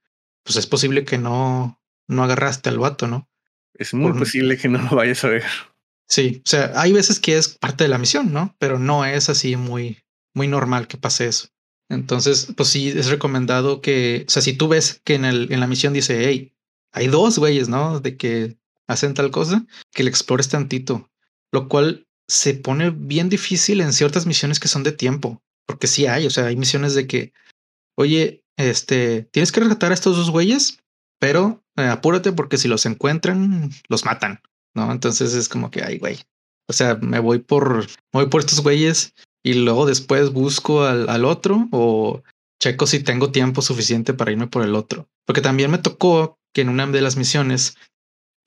[0.44, 3.28] pues es posible que no, no agarraste al vato, ¿no?
[3.74, 5.44] Es muy posible que no lo vayas a ver.
[6.06, 8.54] Sí, o sea, hay veces que es parte de la misión, ¿no?
[8.58, 11.48] Pero no es así muy, muy normal que pase eso.
[11.88, 15.60] Entonces, pues sí, es recomendado que, o sea, si tú ves que en, el, en
[15.60, 16.54] la misión dice, hey,
[16.92, 18.00] hay dos güeyes, ¿no?
[18.00, 21.10] De que hacen tal cosa, que le explores tantito,
[21.50, 26.06] lo cual se pone bien difícil en ciertas misiones que son de tiempo porque sí
[26.06, 27.32] hay, o sea, hay misiones de que,
[27.96, 30.80] oye, este, tienes que rescatar a estos dos güeyes,
[31.18, 34.40] pero eh, apúrate porque si los encuentran, los matan,
[34.74, 34.90] ¿no?
[34.92, 36.18] Entonces es como que, ay, güey,
[36.68, 41.24] o sea, me voy por, voy por estos güeyes y luego después busco al, al
[41.24, 42.22] otro o
[42.60, 45.08] checo si tengo tiempo suficiente para irme por el otro.
[45.26, 47.76] Porque también me tocó que en una de las misiones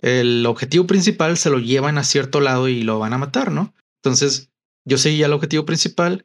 [0.01, 3.73] el objetivo principal se lo llevan a cierto lado y lo van a matar, ¿no?
[4.04, 4.49] Entonces
[4.86, 6.23] yo seguía el objetivo principal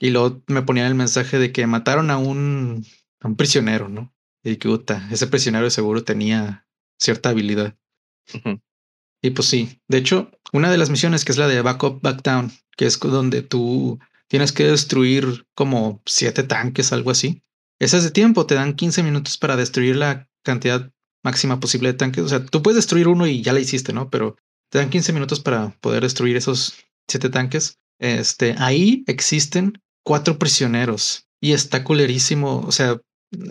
[0.00, 2.84] y luego me ponían el mensaje de que mataron a un,
[3.22, 4.12] un prisionero, ¿no?
[4.42, 6.66] Y que puta, ese prisionero seguro tenía
[6.98, 7.76] cierta habilidad.
[9.22, 12.22] Y pues sí, de hecho, una de las misiones que es la de Backup Back
[12.22, 17.42] Down, que es donde tú tienes que destruir como siete tanques, algo así.
[17.78, 20.90] Esas de tiempo te dan 15 minutos para destruir la cantidad
[21.22, 22.24] máxima posible de tanques.
[22.24, 24.08] O sea, tú puedes destruir uno y ya la hiciste, ¿no?
[24.08, 24.36] Pero
[24.70, 26.74] te dan 15 minutos para poder destruir esos
[27.06, 27.78] siete tanques.
[27.98, 32.60] Este, ahí existen cuatro prisioneros y está culerísimo.
[32.66, 33.00] O sea,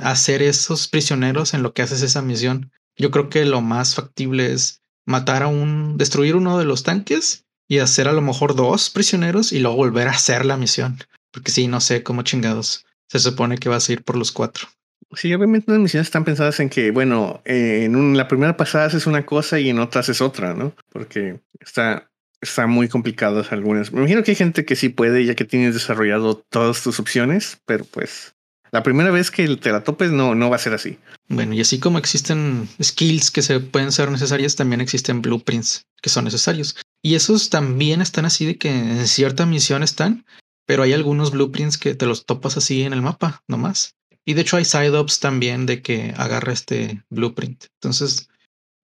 [0.02, 2.72] hacer esos prisioneros en lo que haces esa misión.
[2.98, 7.46] Yo creo que lo más factible es matar a un, destruir uno de los tanques
[7.68, 10.98] y hacer a lo mejor dos prisioneros y luego volver a hacer la misión.
[11.32, 12.86] Porque si no sé cómo chingados.
[13.08, 14.68] Se supone que vas a ir por los cuatro.
[15.16, 19.26] Sí, obviamente las misiones están pensadas en que, bueno, en la primera pasada haces una
[19.26, 20.76] cosa y en otra haces otra, ¿no?
[20.92, 23.91] Porque está, está muy complicadas algunas.
[23.91, 27.60] Me imagino que hay gente que sí puede, ya que tienes desarrollado todas tus opciones,
[27.65, 28.36] pero pues
[28.71, 30.97] la primera vez que te la topes no, no va a ser así.
[31.28, 36.10] Bueno, y así como existen skills que se pueden ser necesarias, también existen blueprints que
[36.10, 36.75] son necesarios.
[37.02, 40.25] Y esos también están así de que en cierta misión están
[40.69, 43.95] pero hay algunos blueprints que te los topas así en el mapa, nomás.
[44.23, 47.65] Y de hecho hay side-ups también de que agarra este blueprint.
[47.82, 48.30] Entonces,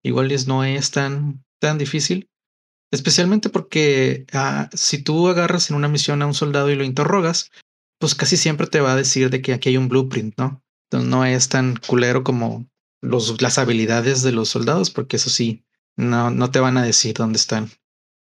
[0.02, 2.28] igual no es tan, tan difícil.
[2.96, 7.52] Especialmente porque ah, si tú agarras en una misión a un soldado y lo interrogas,
[8.00, 10.64] pues casi siempre te va a decir de que aquí hay un blueprint, ¿no?
[10.86, 12.70] Entonces no es tan culero como
[13.02, 15.66] los, las habilidades de los soldados, porque eso sí,
[15.98, 17.70] no, no te van a decir dónde están.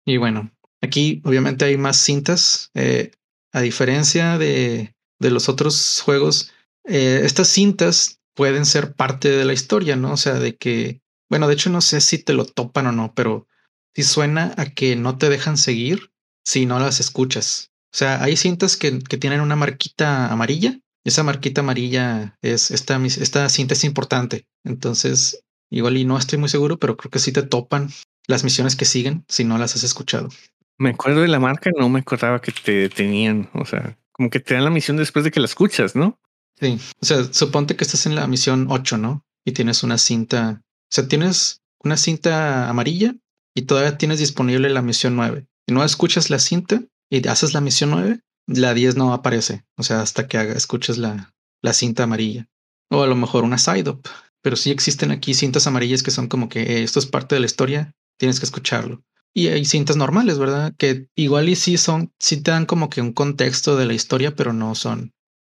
[0.06, 0.50] Y bueno,
[0.82, 2.72] aquí obviamente hay más cintas.
[2.74, 3.12] Eh,
[3.52, 6.54] a diferencia de, de los otros juegos,
[6.86, 10.14] eh, estas cintas pueden ser parte de la historia, ¿no?
[10.14, 13.14] O sea, de que, bueno, de hecho no sé si te lo topan o no,
[13.14, 13.48] pero
[13.96, 16.12] si suena a que no te dejan seguir
[16.46, 17.72] si no las escuchas.
[17.94, 20.80] O sea, hay cintas que, que tienen una marquita amarilla.
[21.04, 24.48] Esa marquita amarilla es esta, esta cinta es importante.
[24.64, 27.90] Entonces, igual y no estoy muy seguro, pero creo que sí te topan
[28.28, 30.30] las misiones que siguen si no las has escuchado.
[30.78, 34.40] Me acuerdo de la marca, no me acordaba que te tenían, o sea, como que
[34.40, 36.20] te dan la misión después de que la escuchas, ¿no?
[36.60, 39.26] Sí, o sea, suponte que estás en la misión 8, ¿no?
[39.46, 43.16] Y tienes una cinta, o sea, tienes una cinta amarilla
[43.56, 45.48] y todavía tienes disponible la misión 9.
[45.68, 49.64] Y no escuchas la cinta y haces la misión 9, la 10 no aparece.
[49.78, 52.48] O sea, hasta que haga, escuches la, la cinta amarilla.
[52.90, 54.02] O a lo mejor una side-up.
[54.42, 57.42] Pero sí existen aquí cintas amarillas que son como que eh, esto es parte de
[57.42, 59.04] la historia, tienes que escucharlo.
[59.34, 60.74] Y hay cintas normales, ¿verdad?
[60.78, 64.36] Que igual y sí son, sí te dan como que un contexto de la historia,
[64.36, 65.14] pero no son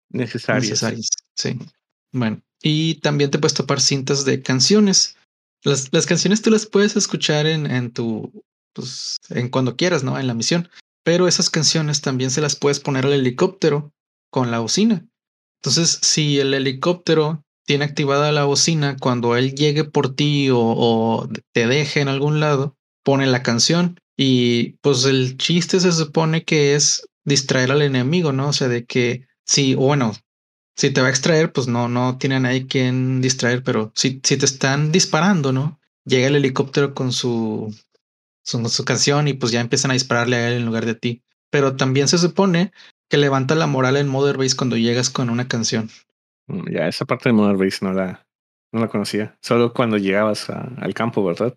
[0.10, 0.64] necesarias.
[0.64, 1.10] necesarias.
[1.36, 1.60] Sí.
[2.12, 5.17] Bueno, y también te puedes topar cintas de canciones.
[5.68, 8.32] Las, las canciones tú las puedes escuchar en, en tu,
[8.74, 10.18] pues, en cuando quieras, ¿no?
[10.18, 10.70] En la misión.
[11.04, 13.92] Pero esas canciones también se las puedes poner al helicóptero
[14.32, 15.06] con la bocina.
[15.62, 21.30] Entonces, si el helicóptero tiene activada la bocina, cuando él llegue por ti o, o
[21.54, 26.76] te deje en algún lado, pone la canción y pues el chiste se supone que
[26.76, 28.50] es distraer al enemigo, ¿no?
[28.50, 30.14] O sea, de que si, bueno,
[30.78, 34.22] si te va a extraer, pues no, no tiene a nadie quien distraer, pero si,
[34.24, 35.80] si te están disparando, ¿no?
[36.06, 37.76] Llega el helicóptero con su,
[38.44, 41.24] su, su canción y pues ya empiezan a dispararle a él en lugar de ti.
[41.50, 42.72] Pero también se supone
[43.10, 45.90] que levanta la moral en Mother Base cuando llegas con una canción.
[46.48, 48.28] Mm, ya, esa parte de Mother Base no la,
[48.72, 49.36] no la conocía.
[49.42, 51.56] Solo cuando llegabas al campo, ¿verdad?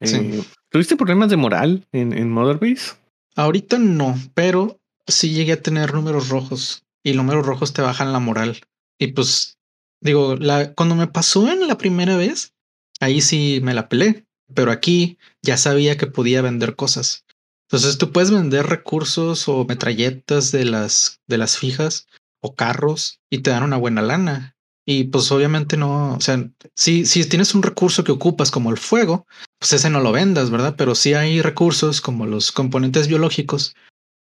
[0.00, 0.16] Sí.
[0.16, 2.94] Eh, ¿Tuviste problemas de moral en, en Mother Base?
[3.36, 8.20] Ahorita no, pero sí llegué a tener números rojos y números rojos te bajan la
[8.20, 8.60] moral.
[8.98, 9.58] Y pues
[10.00, 10.36] digo,
[10.74, 12.54] cuando me pasó en la primera vez,
[13.00, 17.24] ahí sí me la pelé, pero aquí ya sabía que podía vender cosas.
[17.68, 22.06] Entonces tú puedes vender recursos o metralletas de las, de las fijas
[22.40, 24.56] o carros y te dan una buena lana.
[24.86, 28.78] Y pues obviamente no, o sea, si, si tienes un recurso que ocupas como el
[28.78, 29.26] fuego,
[29.58, 30.76] pues ese no lo vendas, ¿verdad?
[30.78, 33.76] Pero sí hay recursos como los componentes biológicos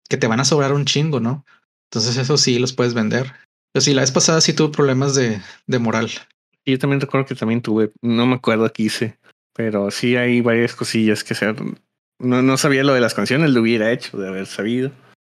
[0.07, 1.45] que te van a sobrar un chingo, ¿no?
[1.91, 3.33] Entonces eso sí los puedes vender.
[3.73, 6.09] Pero sí, la vez pasada sí tuve problemas de, de moral.
[6.65, 9.19] Yo también recuerdo que también tuve, no me acuerdo qué hice,
[9.53, 11.55] pero sí hay varias cosillas que hacer.
[12.19, 14.91] No, no sabía lo de las canciones, lo hubiera hecho de haber sabido.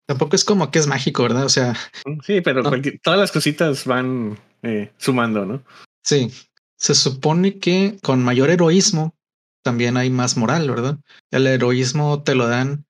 [0.07, 1.45] Tampoco es como que es mágico, ¿verdad?
[1.45, 1.75] O sea.
[2.23, 2.71] Sí, pero no.
[3.01, 5.63] todas las cositas van eh, sumando, ¿no?
[6.03, 6.31] Sí.
[6.77, 9.15] Se supone que con mayor heroísmo
[9.63, 10.97] también hay más moral, ¿verdad?
[11.29, 12.85] El heroísmo te lo dan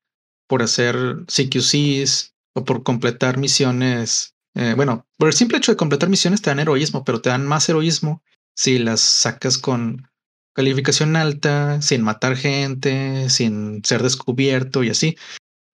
[0.47, 0.95] por hacer
[1.27, 4.35] CQCs o por completar misiones.
[4.55, 7.45] Eh, bueno, por el simple hecho de completar misiones te dan heroísmo, pero te dan
[7.45, 8.23] más heroísmo
[8.55, 10.09] si las sacas con
[10.53, 15.17] calificación alta, sin matar gente, sin ser descubierto y así.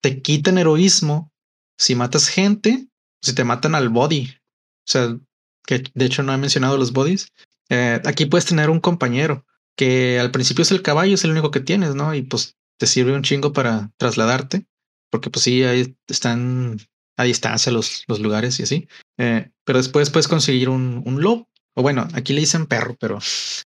[0.01, 1.31] Te quitan heroísmo
[1.77, 2.87] si matas gente,
[3.21, 4.29] si te matan al body.
[4.29, 5.17] O sea,
[5.65, 7.31] que de hecho no he mencionado los bodies.
[7.69, 11.51] Eh, aquí puedes tener un compañero que al principio es el caballo, es el único
[11.51, 12.13] que tienes, ¿no?
[12.13, 14.65] Y pues te sirve un chingo para trasladarte,
[15.15, 16.77] porque pues sí, ahí están
[17.17, 18.89] a distancia los, los lugares y así.
[19.17, 21.47] Eh, pero después puedes conseguir un, un lobo.
[21.73, 23.65] O bueno, aquí le dicen perro, pero es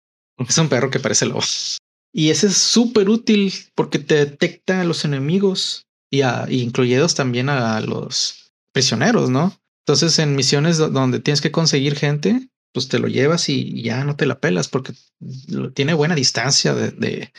[0.56, 1.40] un perro que parece lobo.
[2.14, 7.16] Y ese es súper útil porque te detecta a los enemigos y, a, y incluidos
[7.16, 9.52] también a los prisioneros, ¿no?
[9.84, 14.14] Entonces, en misiones donde tienes que conseguir gente, pues te lo llevas y ya no
[14.14, 14.92] te la pelas porque
[15.74, 17.32] tiene buena distancia de, de,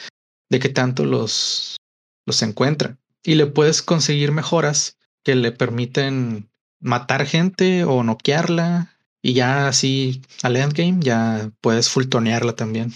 [0.50, 1.78] de que tanto los,
[2.26, 2.98] los encuentra.
[3.24, 8.96] Y le puedes conseguir mejoras que le permiten matar gente o noquearla.
[9.22, 12.94] Y ya así al endgame ya puedes fultonearla también.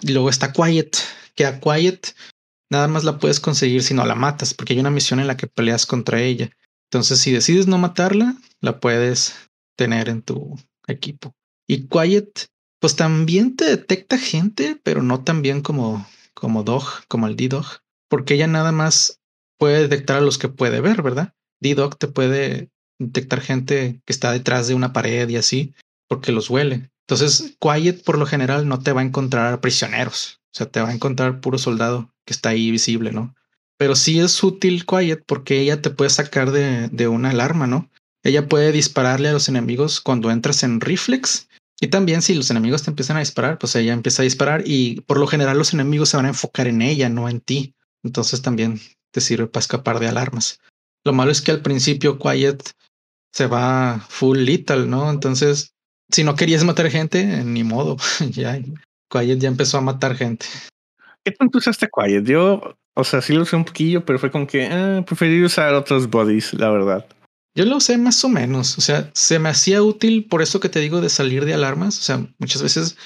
[0.00, 0.96] Y luego está Quiet,
[1.34, 2.14] que a Quiet
[2.70, 5.36] nada más la puedes conseguir si no la matas, porque hay una misión en la
[5.36, 6.50] que peleas contra ella.
[6.90, 9.34] Entonces, si decides no matarla, la puedes
[9.76, 11.34] tener en tu equipo.
[11.68, 12.48] Y Quiet,
[12.80, 17.66] pues también te detecta gente, pero no tan bien como, como Dog, como el D-Dog,
[18.08, 19.17] porque ella nada más
[19.58, 21.34] puede detectar a los que puede ver, ¿verdad?
[21.60, 25.74] D-Dog te puede detectar gente que está detrás de una pared y así,
[26.08, 26.90] porque los huele.
[27.06, 30.90] Entonces, Quiet por lo general no te va a encontrar prisioneros, o sea, te va
[30.90, 33.34] a encontrar puro soldado que está ahí visible, ¿no?
[33.78, 37.90] Pero sí es útil Quiet porque ella te puede sacar de, de una alarma, ¿no?
[38.24, 41.48] Ella puede dispararle a los enemigos cuando entras en reflex.
[41.80, 45.00] Y también si los enemigos te empiezan a disparar, pues ella empieza a disparar y
[45.02, 47.74] por lo general los enemigos se van a enfocar en ella, no en ti.
[48.02, 48.80] Entonces también
[49.12, 50.60] te sirve para escapar de alarmas.
[51.04, 52.70] Lo malo es que al principio Quiet
[53.32, 55.10] se va full lethal, ¿no?
[55.10, 55.72] Entonces,
[56.10, 57.96] si no querías matar gente, ni modo.
[58.30, 58.58] ya
[59.10, 60.46] Quiet ya empezó a matar gente.
[61.24, 62.24] ¿Qué tanto usaste Quiet?
[62.24, 65.74] Yo, o sea, sí lo usé un poquillo, pero fue como que ah, preferí usar
[65.74, 67.06] otros bodies, la verdad.
[67.54, 68.78] Yo lo usé más o menos.
[68.78, 71.98] O sea, se me hacía útil por eso que te digo de salir de alarmas.
[71.98, 72.96] O sea, muchas veces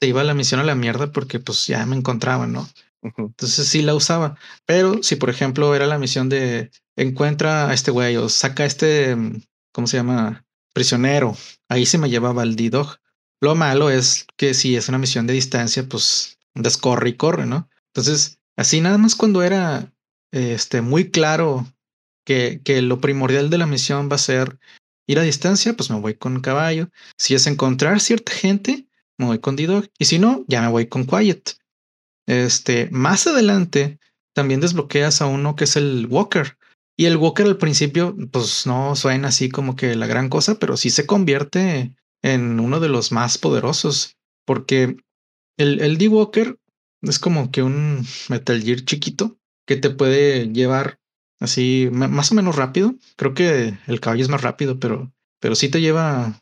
[0.00, 2.68] te iba la misión a la mierda porque pues ya me encontraban, ¿no?
[3.02, 4.36] Entonces sí la usaba.
[4.66, 8.66] Pero si por ejemplo era la misión de encuentra a este güey o saca a
[8.66, 9.16] este,
[9.72, 10.44] ¿cómo se llama?
[10.72, 11.36] Prisionero.
[11.68, 12.98] Ahí se me llevaba el D-Dog.
[13.40, 17.68] Lo malo es que si es una misión de distancia, pues descorre y corre, ¿no?
[17.88, 19.92] Entonces, así nada más cuando era
[20.30, 21.66] este, muy claro
[22.24, 24.58] que, que lo primordial de la misión va a ser
[25.06, 26.88] ir a distancia, pues me voy con caballo.
[27.18, 28.86] Si es encontrar cierta gente,
[29.18, 29.88] me voy con D-Dog.
[29.98, 31.56] Y si no, ya me voy con Quiet.
[32.26, 33.98] Este, más adelante
[34.34, 36.56] también desbloqueas a uno que es el Walker.
[36.96, 40.76] Y el Walker al principio, pues no suena así como que la gran cosa, pero
[40.76, 44.16] sí se convierte en uno de los más poderosos.
[44.44, 44.96] Porque
[45.56, 46.58] el, el D-Walker
[47.02, 50.98] es como que un Metal Gear chiquito que te puede llevar
[51.40, 52.94] así más o menos rápido.
[53.16, 56.40] Creo que el caballo es más rápido, pero, pero sí te lleva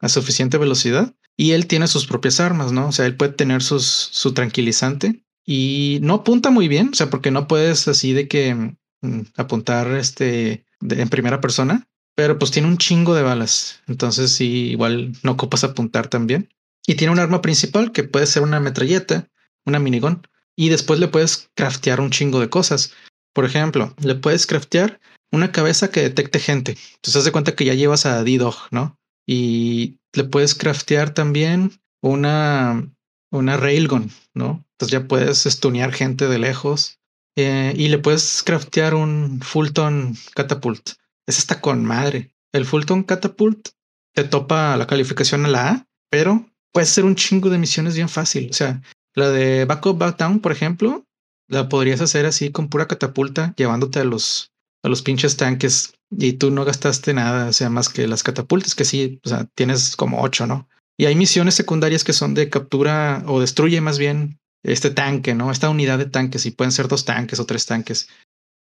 [0.00, 1.14] a suficiente velocidad.
[1.36, 2.88] Y él tiene sus propias armas, ¿no?
[2.88, 7.10] O sea, él puede tener sus, su tranquilizante y no apunta muy bien, o sea,
[7.10, 12.68] porque no puedes así de que mm, apuntar este en primera persona, pero pues tiene
[12.68, 13.82] un chingo de balas.
[13.86, 16.50] Entonces sí, igual no ocupas apuntar también.
[16.86, 19.28] Y tiene un arma principal que puede ser una metralleta,
[19.64, 22.92] una minigun, y después le puedes craftear un chingo de cosas.
[23.32, 25.00] Por ejemplo, le puedes craftear
[25.32, 26.76] una cabeza que detecte gente.
[26.96, 28.98] Entonces haz de cuenta que ya llevas a D-Dog, ¿no?
[29.26, 31.72] Y le puedes craftear también
[32.02, 32.88] una,
[33.30, 34.64] una railgun, ¿no?
[34.72, 36.98] Entonces ya puedes stunear gente de lejos
[37.36, 40.90] eh, y le puedes craftear un Fulton Catapult.
[41.26, 42.34] Ese está con madre.
[42.52, 43.70] El Fulton Catapult
[44.14, 48.08] te topa la calificación a la A, pero puede ser un chingo de misiones bien
[48.08, 48.48] fácil.
[48.50, 48.82] O sea,
[49.14, 51.04] la de Backup Backdown, por ejemplo,
[51.48, 54.52] la podrías hacer así con pura catapulta, llevándote a los,
[54.84, 58.74] a los pinches tanques y tú no gastaste nada, o sea, más que las catapultas,
[58.74, 60.68] que sí, o sea, tienes como ocho, ¿no?
[60.98, 65.50] Y hay misiones secundarias que son de captura o destruye más bien este tanque, ¿no?
[65.50, 68.08] Esta unidad de tanques y pueden ser dos tanques o tres tanques.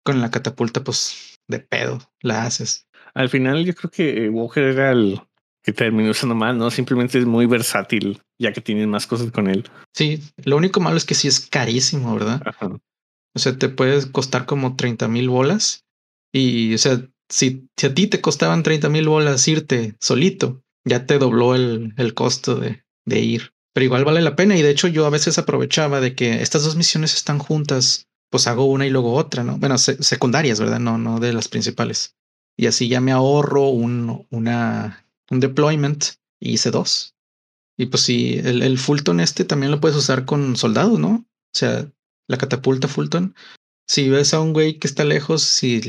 [0.05, 2.87] Con la catapulta, pues de pedo la haces.
[3.15, 5.21] Al final yo creo que eh, Walker era el
[5.63, 6.71] que terminó usando mal, ¿no?
[6.71, 9.69] Simplemente es muy versátil, ya que tienen más cosas con él.
[9.95, 12.43] Sí, lo único malo es que sí es carísimo, ¿verdad?
[13.35, 15.85] O sea, te puede costar como 30 mil bolas.
[16.33, 21.07] Y, o sea, si, si a ti te costaban 30 mil bolas irte solito, ya
[21.07, 23.53] te dobló el, el costo de, de ir.
[23.75, 24.57] Pero igual vale la pena.
[24.57, 28.47] Y de hecho, yo a veces aprovechaba de que estas dos misiones están juntas, pues
[28.47, 29.59] hago una y luego otra, ¿no?
[29.59, 30.81] Bueno, secundarias, ¿verdad?
[30.81, 32.17] No, no de las principales.
[32.57, 36.05] Y así ya me ahorro un, una, un deployment
[36.41, 37.15] y hice dos.
[37.77, 41.27] Y pues sí, el, el Fulton este también lo puedes usar con soldados, ¿no?
[41.29, 41.89] O sea,
[42.27, 43.35] la catapulta Fulton.
[43.89, 45.81] Si ves a un güey que está lejos y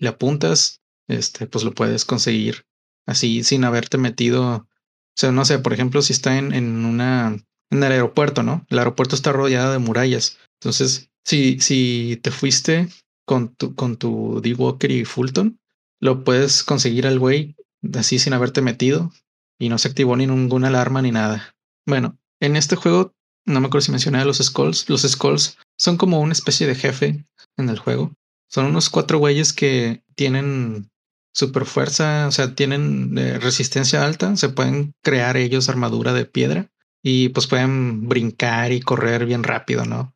[0.00, 2.66] le apuntas, este, pues lo puedes conseguir
[3.06, 4.44] así sin haberte metido.
[4.46, 4.68] O
[5.16, 7.38] sea, no sé, por ejemplo, si está en, en una
[7.70, 8.66] en el aeropuerto, ¿no?
[8.68, 10.38] El aeropuerto está rodeado de murallas.
[10.60, 12.88] Entonces, si, si te fuiste
[13.26, 15.58] con tu, con tu D-Walker y Fulton,
[16.00, 17.56] lo puedes conseguir al güey
[17.94, 19.12] así sin haberte metido
[19.58, 21.54] y no se activó ni ninguna alarma ni nada.
[21.86, 24.88] Bueno, en este juego, no me acuerdo si mencioné a los Skulls.
[24.88, 27.24] Los Skulls son como una especie de jefe
[27.56, 28.12] en el juego.
[28.48, 30.90] Son unos cuatro güeyes que tienen
[31.34, 36.70] super fuerza, o sea, tienen eh, resistencia alta, se pueden crear ellos armadura de piedra
[37.02, 40.14] y pues pueden brincar y correr bien rápido, ¿no?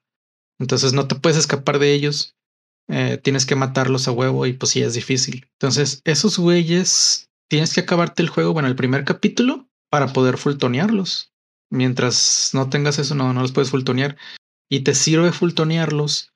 [0.58, 2.36] Entonces no te puedes escapar de ellos,
[2.88, 5.46] eh, tienes que matarlos a huevo y pues sí es difícil.
[5.58, 11.32] Entonces esos güeyes tienes que acabarte el juego, bueno, el primer capítulo para poder fultonearlos.
[11.70, 14.16] Mientras no tengas eso, no, no los puedes fultonear.
[14.68, 16.32] Y te sirve fultonearlos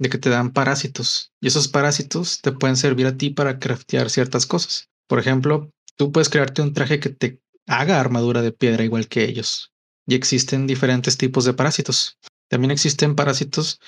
[0.00, 1.32] de que te dan parásitos.
[1.40, 4.88] Y esos parásitos te pueden servir a ti para craftear ciertas cosas.
[5.06, 9.24] Por ejemplo, tú puedes crearte un traje que te haga armadura de piedra igual que
[9.24, 9.72] ellos.
[10.06, 12.18] Y existen diferentes tipos de parásitos.
[12.48, 13.78] También existen parásitos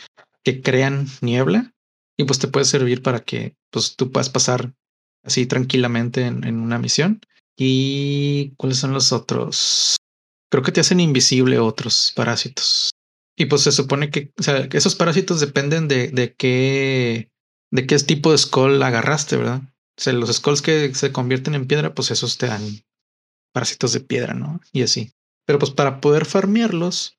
[0.45, 1.73] que crean niebla
[2.19, 4.75] y pues te puede servir para que pues tú puedas pasar
[5.25, 7.21] así tranquilamente en, en una misión.
[7.57, 9.97] ¿Y cuáles son los otros?
[10.51, 12.91] Creo que te hacen invisible otros parásitos.
[13.37, 17.31] Y pues se supone que, o sea, que esos parásitos dependen de, de qué,
[17.71, 19.63] de qué tipo de skull agarraste, ¿verdad?
[19.63, 22.63] O sea, los skulls que se convierten en piedra, pues esos te dan
[23.53, 24.61] parásitos de piedra, ¿no?
[24.73, 25.13] Y así.
[25.47, 27.19] Pero pues para poder farmearlos,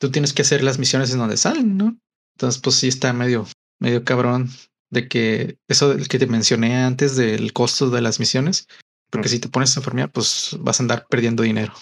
[0.00, 1.98] tú tienes que hacer las misiones en donde salen, ¿no?
[2.36, 3.46] Entonces, pues sí está medio,
[3.80, 4.50] medio cabrón
[4.90, 8.66] de que eso que te mencioné antes del costo de las misiones,
[9.10, 11.72] porque si te pones a farmear, pues vas a andar perdiendo dinero.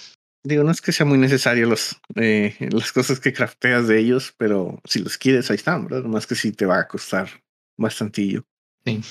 [0.49, 4.33] Digo, no es que sea muy necesario los, eh, las cosas que crafteas de ellos,
[4.39, 6.09] pero si los quieres, ahí están, ¿verdad?
[6.09, 7.29] Más que si te va a costar
[7.77, 8.47] bastantillo.
[8.87, 9.03] Sí.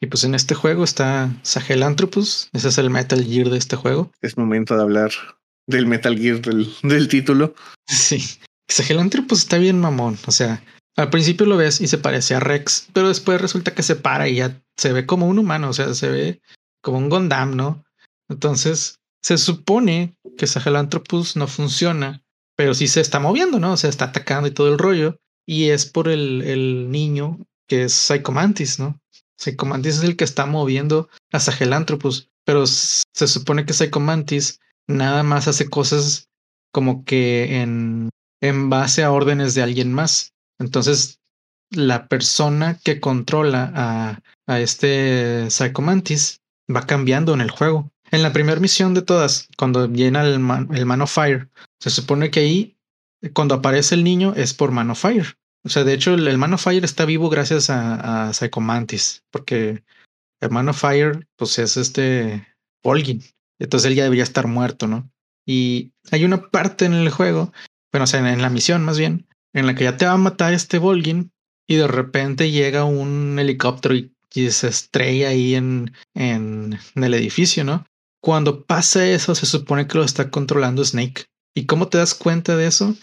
[0.00, 2.50] Y pues en este juego está Sahelanthropus.
[2.52, 4.10] Ese es el Metal Gear de este juego.
[4.20, 5.12] Es momento de hablar
[5.68, 7.54] del Metal Gear del, del título.
[7.86, 8.40] Sí.
[8.68, 10.18] Sahelanthropus está bien mamón.
[10.26, 10.60] O sea,
[10.96, 14.28] al principio lo ves y se parece a Rex, pero después resulta que se para
[14.28, 15.68] y ya se ve como un humano.
[15.68, 16.40] O sea, se ve
[16.82, 17.84] como un Gondam, ¿no?
[18.28, 22.22] Entonces, se supone que Sahelanthropus no funciona,
[22.56, 23.72] pero sí se está moviendo, ¿no?
[23.72, 25.18] O sea, está atacando y todo el rollo.
[25.46, 29.00] Y es por el, el niño que es Psychomantis, ¿no?
[29.38, 35.48] Psychomantis es el que está moviendo a Sahelanthropus, pero se supone que Psychomantis nada más
[35.48, 36.28] hace cosas
[36.70, 38.10] como que en,
[38.42, 40.34] en base a órdenes de alguien más.
[40.58, 41.18] Entonces,
[41.70, 47.90] la persona que controla a, a este Psychomantis va cambiando en el juego.
[48.14, 51.50] En la primera misión de todas, cuando llena el man, el of Fire,
[51.80, 52.76] se supone que ahí,
[53.32, 55.36] cuando aparece el niño, es por Man of Fire.
[55.64, 59.24] O sea, de hecho, el, el Man of Fire está vivo gracias a, a Psychomantis,
[59.32, 59.82] porque
[60.40, 62.46] el Man of Fire, pues es este
[62.84, 63.20] Volgin.
[63.58, 65.10] Entonces él ya debería estar muerto, ¿no?
[65.44, 67.52] Y hay una parte en el juego,
[67.92, 70.18] bueno, o sea, en, la misión más bien, en la que ya te va a
[70.18, 71.32] matar este Volgin
[71.66, 77.14] y de repente llega un helicóptero y, y se estrella ahí en, en, en, el
[77.14, 77.84] edificio, ¿no?
[78.24, 81.26] Cuando pasa eso, se supone que lo está controlando Snake.
[81.54, 82.94] ¿Y cómo te das cuenta de eso?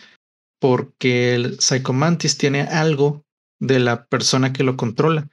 [0.62, 3.26] porque el Psychomantis tiene algo
[3.60, 5.28] de la persona que lo controla.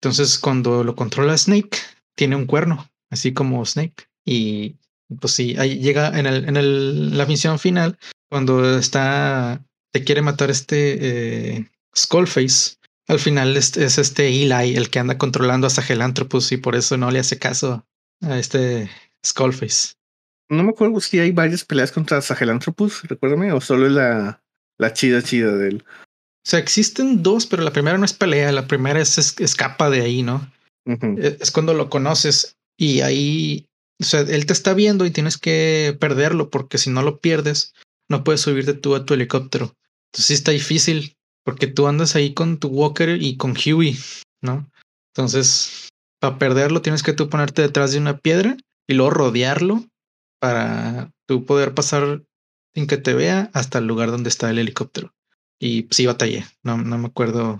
[0.00, 1.78] Entonces, cuando lo controla Snake,
[2.16, 4.08] tiene un cuerno, así como Snake.
[4.24, 4.76] Y
[5.20, 7.98] pues sí, ahí llega en, el, en el, la misión final,
[8.30, 9.62] cuando está,
[9.92, 12.78] te quiere matar este eh, Skullface.
[13.08, 16.96] Al final es, es, este Eli el que anda controlando a Sahelanthropus y por eso
[16.96, 17.86] no le hace caso
[18.22, 18.90] a este
[19.26, 19.94] Skullface.
[20.48, 24.42] No me acuerdo si hay varias peleas contra Sahelanthropus, recuérdame, o solo es la,
[24.78, 25.84] la chida chida de él.
[25.86, 29.90] O sea, existen dos, pero la primera no es pelea, la primera es, es escapa
[29.90, 30.52] de ahí, ¿no?
[30.86, 31.36] Uh -huh.
[31.40, 33.66] Es cuando lo conoces y ahí,
[34.00, 37.74] o sea, él te está viendo y tienes que perderlo porque si no lo pierdes,
[38.08, 39.74] no puedes subirte tú a tu helicóptero.
[40.12, 43.98] Entonces sí está difícil porque tú andas ahí con tu Walker y con Huey,
[44.40, 44.70] ¿no?
[45.12, 45.88] Entonces,
[46.20, 48.56] para perderlo tienes que tú ponerte detrás de una piedra
[48.86, 49.84] y luego rodearlo
[50.40, 52.22] para tú poder pasar
[52.74, 55.14] sin que te vea hasta el lugar donde está el helicóptero.
[55.58, 56.44] Y sí batallé.
[56.62, 57.58] No, no me acuerdo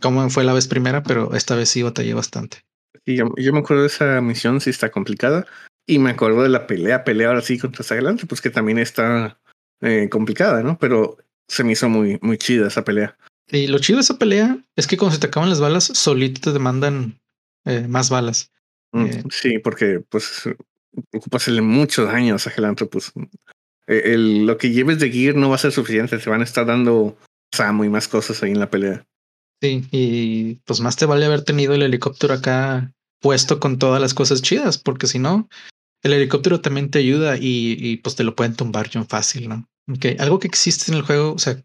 [0.00, 2.64] cómo fue la vez primera, pero esta vez sí batallé bastante.
[3.04, 5.46] Y yo, yo, me acuerdo de esa misión, sí está complicada.
[5.86, 9.38] Y me acuerdo de la pelea, pelea ahora sí contra Sagalante, pues que también está
[9.80, 10.78] eh, complicada, ¿no?
[10.78, 13.16] Pero se me hizo muy, muy chida esa pelea.
[13.48, 16.40] Y lo chido de esa pelea es que cuando se te acaban las balas, solito
[16.40, 17.20] te demandan
[17.64, 18.52] eh, más balas.
[18.92, 20.48] Mm, eh, sí, porque pues
[21.12, 23.12] ocupas muchos daños a Gelantropus.
[23.86, 26.66] El, lo que lleves de gear no va a ser suficiente, se van a estar
[26.66, 27.16] dando
[27.52, 29.06] Samo y más cosas ahí en la pelea.
[29.60, 34.14] Sí, y pues más te vale haber tenido el helicóptero acá puesto con todas las
[34.14, 35.48] cosas chidas, porque si no,
[36.02, 39.68] el helicóptero también te ayuda y, y pues te lo pueden tumbar yo fácil, ¿no?
[39.88, 40.16] Okay.
[40.18, 41.62] Algo que existe en el juego, o sea,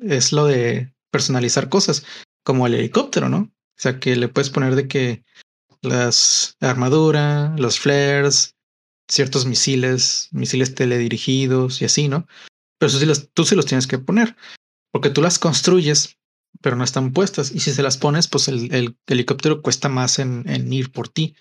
[0.00, 2.06] es lo de personalizar cosas,
[2.44, 3.38] como el helicóptero, ¿no?
[3.38, 5.24] O sea, que le puedes poner de que
[5.84, 8.54] las armadura, los flares,
[9.08, 12.26] ciertos misiles, misiles teledirigidos y así, ¿no?
[12.78, 14.36] Pero eso sí los, tú sí los tienes que poner,
[14.92, 16.18] porque tú las construyes,
[16.60, 17.52] pero no están puestas.
[17.52, 21.08] Y si se las pones, pues el, el helicóptero cuesta más en, en, ir por
[21.08, 21.34] ti.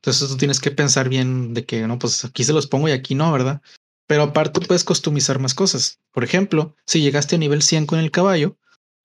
[0.00, 2.92] Entonces tú tienes que pensar bien de que, no, pues aquí se los pongo y
[2.92, 3.62] aquí no, ¿verdad?
[4.08, 6.00] Pero aparte puedes customizar más cosas.
[6.10, 8.58] Por ejemplo, si llegaste a nivel 100 con el caballo,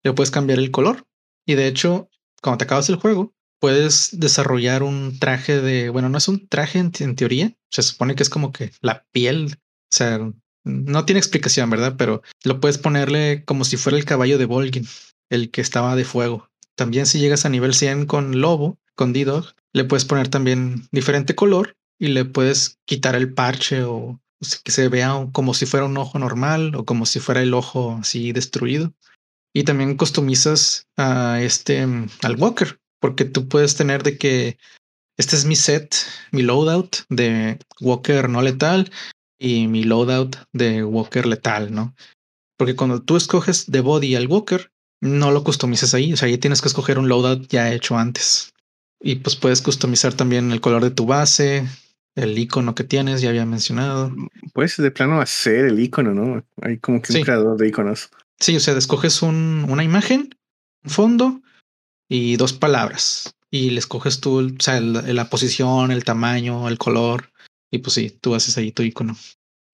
[0.03, 1.05] le puedes cambiar el color.
[1.45, 2.09] Y de hecho,
[2.41, 6.79] cuando te acabas el juego, puedes desarrollar un traje de, bueno, no es un traje
[6.79, 10.31] en, teoría, se supone que es como que la piel, o sea,
[10.63, 11.95] no tiene explicación, ¿verdad?
[11.97, 14.87] Pero lo puedes ponerle como si fuera el caballo de Volgin,
[15.29, 16.49] el que estaba de fuego.
[16.75, 21.35] También si llegas a nivel 100 con Lobo, con D-Dog, le puedes poner también diferente
[21.35, 24.19] color y le puedes quitar el parche o
[24.63, 27.97] que se vea como si fuera un ojo normal o como si fuera el ojo
[28.01, 28.93] así destruido.
[29.53, 34.57] Y también customizas a este, al Walker, porque tú puedes tener de que
[35.17, 35.95] este es mi set,
[36.31, 38.91] mi loadout de Walker no letal
[39.39, 41.95] y mi loadout de Walker letal, ¿no?
[42.57, 44.71] Porque cuando tú escoges de body al Walker,
[45.01, 48.53] no lo customices ahí, o sea, ahí tienes que escoger un loadout ya hecho antes.
[48.99, 51.67] Y pues puedes customizar también el color de tu base,
[52.15, 54.11] el icono que tienes, ya había mencionado.
[54.53, 56.43] Puedes de plano hacer el icono, ¿no?
[56.61, 58.09] Hay como que un creador de iconos.
[58.39, 60.35] Sí, o sea, escoges un, una imagen,
[60.83, 61.41] un fondo
[62.09, 63.35] y dos palabras.
[63.49, 67.31] Y le escoges tú, o sea, la posición, el tamaño, el color.
[67.71, 69.17] Y pues sí, tú haces ahí tu icono.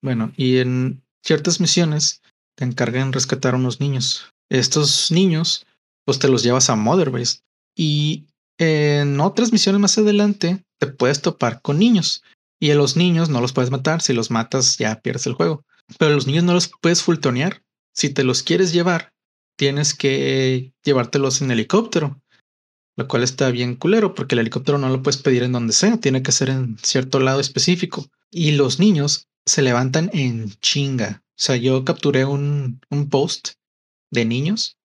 [0.01, 2.21] Bueno, y en ciertas misiones
[2.55, 4.29] te encargan rescatar a unos niños.
[4.49, 5.65] Estos niños,
[6.05, 7.39] pues te los llevas a Mother Base.
[7.75, 8.25] Y
[8.59, 12.23] en otras misiones más adelante te puedes topar con niños.
[12.59, 14.01] Y a los niños no los puedes matar.
[14.01, 15.65] Si los matas, ya pierdes el juego.
[15.97, 17.63] Pero a los niños no los puedes fultonear.
[17.93, 19.13] Si te los quieres llevar,
[19.57, 22.21] tienes que llevártelos en helicóptero.
[22.95, 25.97] Lo cual está bien culero porque el helicóptero no lo puedes pedir en donde sea.
[25.97, 28.05] Tiene que ser en cierto lado específico.
[28.29, 31.23] Y los niños se levantan en chinga.
[31.29, 33.53] O sea, yo capturé un, un post
[34.11, 34.77] de niños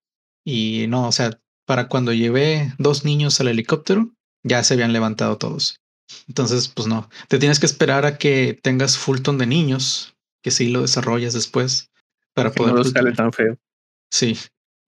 [0.43, 4.11] y no, o sea, para cuando llevé dos niños al helicóptero,
[4.43, 5.79] ya se habían levantado todos.
[6.27, 10.69] Entonces, pues no, te tienes que esperar a que tengas Fulton de niños, que sí
[10.69, 11.91] lo desarrollas después
[12.33, 12.73] para poder.
[12.73, 13.57] No sale tan feo.
[14.11, 14.37] Sí.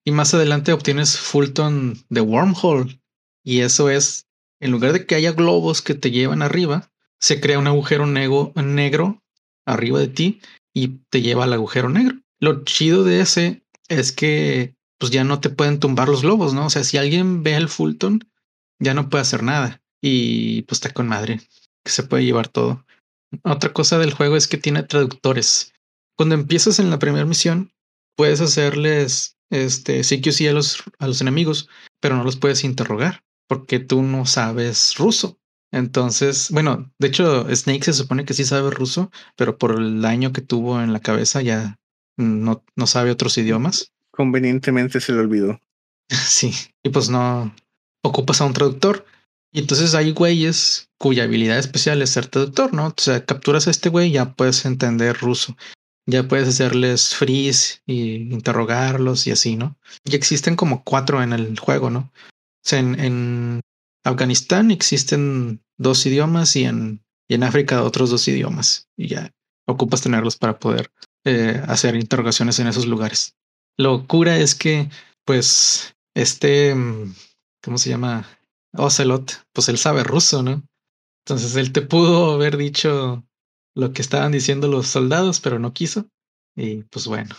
[0.03, 2.99] Y más adelante obtienes Fulton de Wormhole.
[3.43, 4.27] Y eso es,
[4.59, 8.51] en lugar de que haya globos que te llevan arriba, se crea un agujero negro,
[8.55, 9.21] negro
[9.65, 10.41] arriba de ti
[10.73, 12.17] y te lleva al agujero negro.
[12.39, 16.67] Lo chido de ese es que pues ya no te pueden tumbar los globos, ¿no?
[16.67, 18.27] O sea, si alguien ve el Fulton,
[18.79, 19.81] ya no puede hacer nada.
[20.01, 21.41] Y pues está con madre,
[21.83, 22.85] que se puede llevar todo.
[23.43, 25.73] Otra cosa del juego es que tiene traductores.
[26.15, 27.71] Cuando empiezas en la primera misión,
[28.15, 31.67] puedes hacerles este CQC a los, a los enemigos,
[31.99, 35.37] pero no los puedes interrogar porque tú no sabes ruso.
[35.73, 40.31] Entonces, bueno, de hecho, Snake se supone que sí sabe ruso, pero por el daño
[40.31, 41.77] que tuvo en la cabeza ya
[42.15, 43.91] no, no sabe otros idiomas
[44.21, 45.59] convenientemente se le olvidó.
[46.09, 47.55] Sí, y pues no
[48.03, 49.05] ocupas a un traductor.
[49.53, 52.87] Y entonces hay güeyes cuya habilidad especial es ser traductor, ¿no?
[52.87, 55.57] O sea, capturas a este güey, ya puedes entender ruso.
[56.05, 59.77] Ya puedes hacerles freeze y interrogarlos y así, ¿no?
[60.03, 62.11] Y existen como cuatro en el juego, ¿no?
[62.63, 63.61] O sea, en,
[64.03, 68.87] Afganistán existen dos idiomas y en, y en África otros dos idiomas.
[68.97, 69.31] Y ya
[69.67, 70.91] ocupas tenerlos para poder
[71.23, 73.35] eh, hacer interrogaciones en esos lugares.
[73.77, 74.89] Locura es que,
[75.25, 77.13] pues, este, mm,
[77.63, 78.27] ¿cómo se llama?
[78.73, 80.63] Ocelot, pues él sabe ruso, ¿no?
[81.25, 83.23] Entonces él te pudo haber dicho
[83.75, 86.07] lo que estaban diciendo los soldados, pero no quiso.
[86.55, 87.35] Y pues bueno.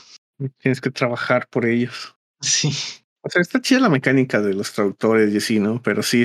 [0.58, 2.14] Tienes que trabajar por ellos.
[2.44, 2.72] Sí.
[3.24, 5.80] O sea, está chida la mecánica de los traductores y así, ¿no?
[5.80, 6.24] Pero sí,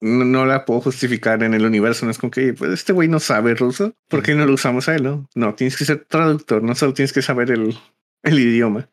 [0.00, 2.06] no, la puedo justificar en el universo.
[2.06, 3.94] No es como que, pues este güey no sabe ruso.
[4.08, 5.28] ¿Por qué no lo usamos a él, no?
[5.34, 7.76] No, tienes que ser traductor, no solo tienes que saber el,
[8.22, 8.88] el idioma.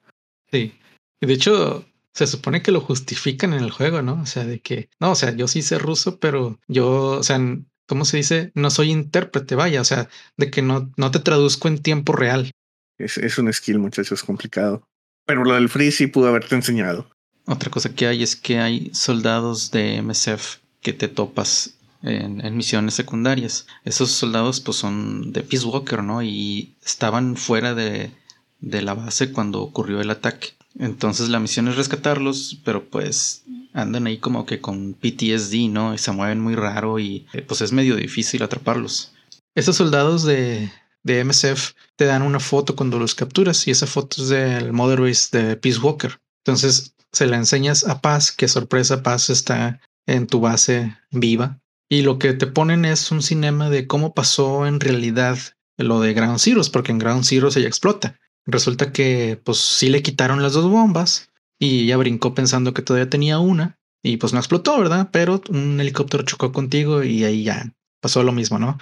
[0.51, 0.77] Sí.
[1.21, 4.21] Y de hecho, se supone que lo justifican en el juego, ¿no?
[4.21, 7.39] O sea, de que, no, o sea, yo sí sé ruso, pero yo, o sea,
[7.87, 8.51] ¿cómo se dice?
[8.55, 12.51] No soy intérprete, vaya, o sea, de que no, no te traduzco en tiempo real.
[12.97, 14.83] Es, es un skill, muchachos, complicado.
[15.25, 17.09] Pero lo del free sí pudo haberte enseñado.
[17.47, 22.93] Otra cosa que hay es que hay soldados de MSF que te topas en, misiones
[22.93, 23.67] secundarias.
[23.85, 26.21] Esos soldados pues son de Peace Walker, ¿no?
[26.21, 28.11] Y estaban fuera de,
[28.59, 30.49] de la base cuando ocurrió el ataque.
[30.77, 33.43] Entonces la misión es rescatarlos, pero pues
[33.73, 35.93] andan ahí como que con PTSD, ¿no?
[35.93, 39.13] Y se mueven muy raro y eh, pues es medio difícil atraparlos.
[39.55, 40.69] Estos soldados de,
[41.03, 44.99] de MSF te dan una foto cuando los capturas y esa foto es del Mother
[45.31, 46.19] de Peace Walker.
[46.43, 51.59] Entonces se la enseñas a Paz, que sorpresa, Paz está en tu base viva.
[51.89, 55.37] Y lo que te ponen es un cinema de cómo pasó en realidad
[55.77, 58.19] lo de Ground Zeroes, porque en Ground Zero ella explota.
[58.45, 61.29] Resulta que pues sí le quitaron las dos bombas
[61.59, 65.09] y ella brincó pensando que todavía tenía una y pues no explotó, ¿verdad?
[65.11, 68.77] Pero un helicóptero chocó contigo y ahí ya pasó lo mismo, ¿no?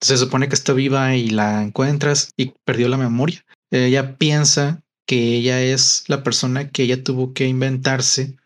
[0.00, 3.44] Se supone que está viva y la encuentras y perdió la memoria.
[3.70, 8.36] Ella piensa que ella es la persona que ella tuvo que inventarse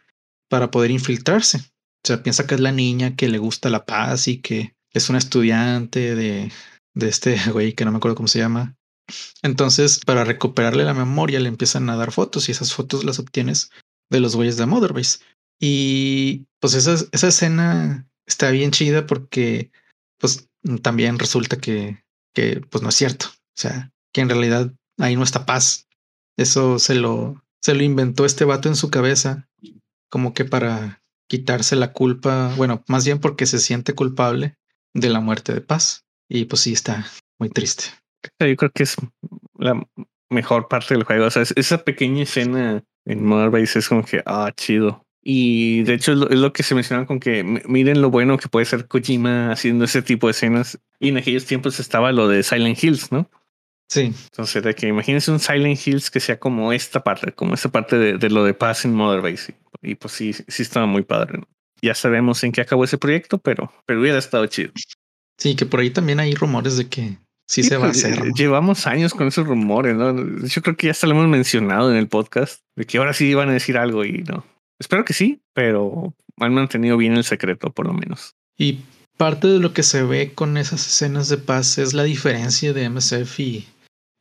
[0.48, 1.58] para poder infiltrarse.
[1.58, 5.08] O sea, piensa que es la niña que le gusta la paz y que es
[5.08, 6.52] una estudiante de,
[6.94, 8.76] de este güey que no me acuerdo cómo se llama,
[9.42, 13.70] entonces, para recuperarle la memoria, le empiezan a dar fotos y esas fotos las obtienes
[14.10, 15.20] de los güeyes de Motherbase.
[15.60, 19.70] Y pues esa, esa escena está bien chida porque
[20.18, 20.48] pues
[20.82, 22.02] también resulta que,
[22.34, 23.26] que pues no es cierto.
[23.26, 25.86] O sea, que en realidad ahí no está paz.
[26.40, 29.46] Eso se lo, se lo inventó este vato en su cabeza
[30.08, 34.56] como que para quitarse la culpa, bueno, más bien porque se siente culpable
[34.94, 36.06] de la muerte de Paz.
[36.30, 37.06] Y pues sí, está
[37.38, 37.84] muy triste.
[38.40, 38.96] Yo creo que es
[39.58, 39.86] la
[40.30, 41.26] mejor parte del juego.
[41.26, 45.04] O sea, esa pequeña escena en Mother es como que, ah, chido.
[45.22, 48.64] Y de hecho es lo, que se menciona con que miren lo bueno que puede
[48.64, 50.80] ser Kojima haciendo ese tipo de escenas.
[50.98, 53.28] Y en aquellos tiempos estaba lo de Silent Hills, ¿no?
[53.90, 54.12] Sí.
[54.30, 57.98] Entonces, de que imagínense un Silent Hills que sea como esta parte, como esta parte
[57.98, 59.54] de, lo de paz en Mother Base.
[59.82, 61.40] Y, pues sí, sí estaba muy padre.
[61.82, 64.70] Ya sabemos en qué acabó ese proyecto, pero, pero hubiera estado chido.
[65.38, 67.16] Sí, que por ahí también hay rumores de que
[67.48, 68.32] sí, se va a pues, hacer.
[68.34, 70.46] Llevamos años con esos rumores, ¿no?
[70.46, 73.26] Yo creo que ya hasta lo hemos mencionado en el podcast, de que ahora sí
[73.26, 74.46] iban a decir algo y no.
[74.78, 78.36] Espero que sí, pero han mantenido bien el secreto, por lo menos.
[78.56, 78.80] Y
[79.16, 82.88] parte de lo que se ve con esas escenas de paz es la diferencia de
[82.88, 83.66] MSF y,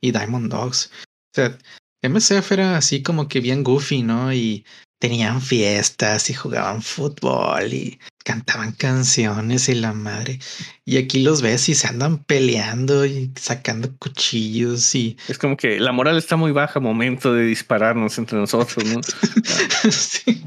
[0.01, 0.91] y Diamond Dogs.
[1.31, 1.57] O sea,
[2.01, 4.33] MSF era así como que bien goofy, ¿no?
[4.33, 4.65] Y
[4.99, 10.39] tenían fiestas y jugaban fútbol y cantaban canciones y la madre.
[10.85, 15.17] Y aquí los ves y se andan peleando y sacando cuchillos y...
[15.27, 19.01] Es como que la moral está muy baja, momento de dispararnos entre nosotros, ¿no?
[19.91, 20.43] sí.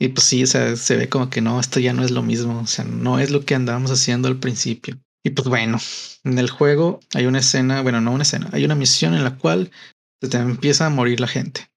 [0.00, 2.22] Y pues sí, o sea, se ve como que no, esto ya no es lo
[2.22, 4.98] mismo, o sea, no es lo que andábamos haciendo al principio.
[5.24, 5.78] Y pues bueno,
[6.24, 9.36] en el juego hay una escena, bueno, no una escena, hay una misión en la
[9.36, 9.70] cual
[10.20, 11.70] se te empieza a morir la gente.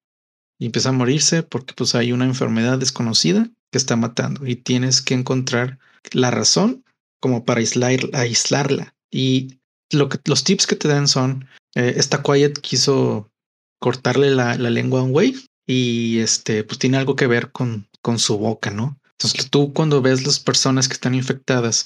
[0.60, 5.02] Y empieza a morirse porque pues hay una enfermedad desconocida que está matando y tienes
[5.02, 5.80] que encontrar
[6.12, 6.84] la razón
[7.20, 8.94] como para aislar, aislarla.
[9.10, 9.60] Y
[9.92, 13.32] lo que, los tips que te dan son, eh, esta Quiet quiso
[13.80, 15.36] cortarle la, la lengua a un güey
[15.68, 19.00] y este, pues tiene algo que ver con, con su boca, ¿no?
[19.14, 21.86] Entonces tú cuando ves las personas que están infectadas,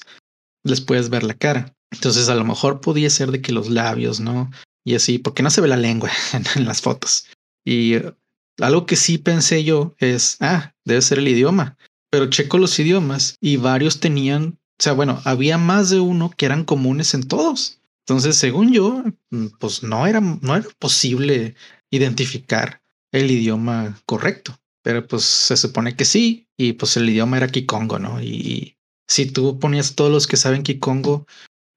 [0.66, 1.74] les puedes ver la cara.
[1.90, 4.50] Entonces a lo mejor podía ser de que los labios, ¿no?
[4.84, 6.10] Y así, porque no se ve la lengua
[6.56, 7.26] en, las fotos.
[7.64, 8.14] Y eh,
[8.58, 11.76] algo que sí pensé yo es, ah, debe ser el idioma.
[12.10, 16.46] Pero checo los idiomas y varios tenían, o sea, bueno, había más de uno que
[16.46, 17.80] eran comunes en todos.
[18.06, 21.56] Entonces, según yo, mm, pues no era, no era posible
[21.90, 22.80] identificar
[23.12, 24.56] el idioma correcto.
[24.82, 28.22] Pero pues se supone que sí, y pues el idioma era Kikongo, ¿no?
[28.22, 28.75] Y
[29.08, 31.26] si tú ponías todos los que saben Kikongo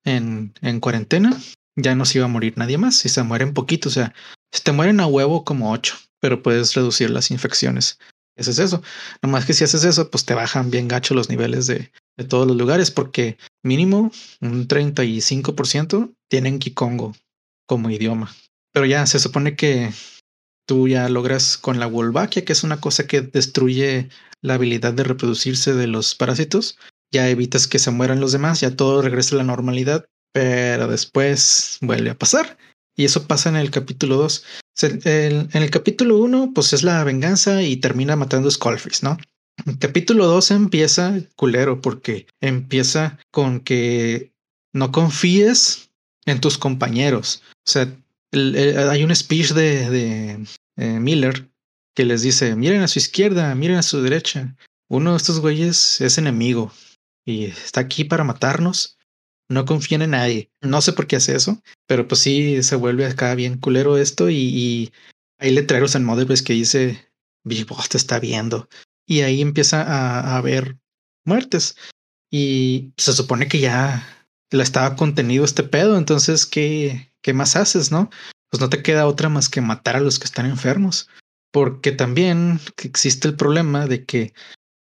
[0.04, 1.38] en, en cuarentena,
[1.76, 2.96] ya no se iba a morir nadie más.
[2.96, 4.14] Si se mueren poquitos, o sea,
[4.52, 8.00] si te mueren a huevo como ocho, pero puedes reducir las infecciones.
[8.36, 8.82] Eso es eso.
[9.22, 12.48] Nomás que si haces eso, pues te bajan bien gacho los niveles de, de todos
[12.48, 14.12] los lugares, porque mínimo
[14.42, 17.16] un 35% tienen Kikongo
[17.68, 18.34] como idioma.
[18.74, 19.92] Pero ya se supone que
[20.68, 24.10] tú ya logras con la Wolbachia, que es una cosa que destruye
[24.42, 26.78] la habilidad de reproducirse de los parásitos,
[27.12, 31.78] ya evitas que se mueran los demás, ya todo regresa a la normalidad, pero después
[31.82, 32.58] vuelve a pasar.
[32.96, 34.46] Y eso pasa en el capítulo 2.
[34.82, 39.18] En el capítulo 1, pues es la venganza y termina matando a Skullface, ¿no?
[39.66, 44.32] El capítulo 2 empieza culero porque empieza con que
[44.74, 45.90] no confíes
[46.26, 47.42] en tus compañeros.
[47.68, 47.94] O sea,
[48.32, 50.46] hay un speech de,
[50.78, 51.50] eh, Miller
[51.96, 54.56] que les dice, miren a su izquierda, miren a su derecha.
[54.88, 56.72] Uno de estos güeyes es enemigo
[57.26, 58.98] y está aquí para matarnos.
[59.50, 60.52] No confíen en nadie.
[60.62, 64.30] No sé por qué hace eso, pero pues sí se vuelve acá bien culero esto
[64.30, 64.92] y,
[65.42, 67.14] hay letreros en Modebase que dice
[67.46, 68.68] Big Boss te está viendo
[69.08, 70.78] y ahí empieza a, haber
[71.26, 71.78] muertes
[72.30, 75.98] y se supone que ya la estaba contenido este pedo.
[75.98, 78.10] Entonces, ¿qué, qué más haces, no?
[78.50, 81.10] pues no te queda otra más que matar a los que están enfermos.
[81.52, 84.34] Porque también existe el problema de que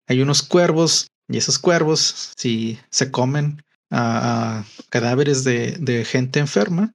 [0.08, 6.94] hay unos cuervos y esos cuervos, si se comen a, cadáveres de, gente enferma,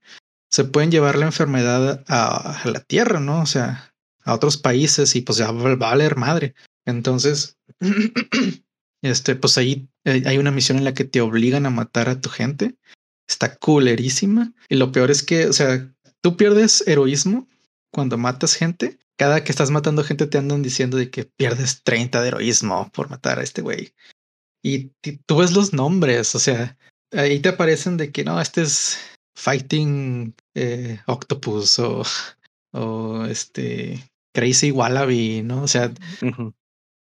[0.50, 3.42] se pueden llevar la enfermedad a, la tierra, ¿no?
[3.42, 6.54] O sea, a otros países y pues ya va a valer madre.
[6.86, 7.58] Entonces,
[9.02, 12.20] este, pues ahí eh, hay una misión en la que te obligan a matar a
[12.20, 12.76] tu gente.
[13.28, 14.54] Está culerísima.
[14.70, 17.48] Y lo peor es que, o sea, tú pierdes heroísmo
[17.92, 19.00] cuando matas gente.
[19.18, 23.10] Cada que estás matando gente te andan diciendo de que pierdes 30 de heroísmo por
[23.10, 23.94] matar a este güey.
[24.64, 24.92] Y
[25.26, 26.78] tú ves los nombres, o sea,
[27.12, 28.98] ahí te aparecen de que no, este es
[29.36, 32.04] Fighting eh, Octopus o,
[32.74, 35.64] o este Crazy Wallaby, ¿no?
[35.64, 35.92] O sea,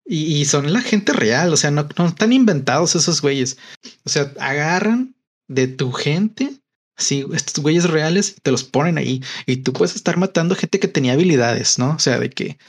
[0.05, 3.57] y, son la gente real, o sea, no, no están inventados esos güeyes.
[4.05, 5.15] O sea, agarran
[5.47, 6.63] de tu gente
[6.97, 10.87] Sí, estos güeyes reales te los ponen ahí y tú puedes estar matando gente que
[10.87, 11.95] tenía habilidades, ¿no?
[11.95, 12.59] O sea, de que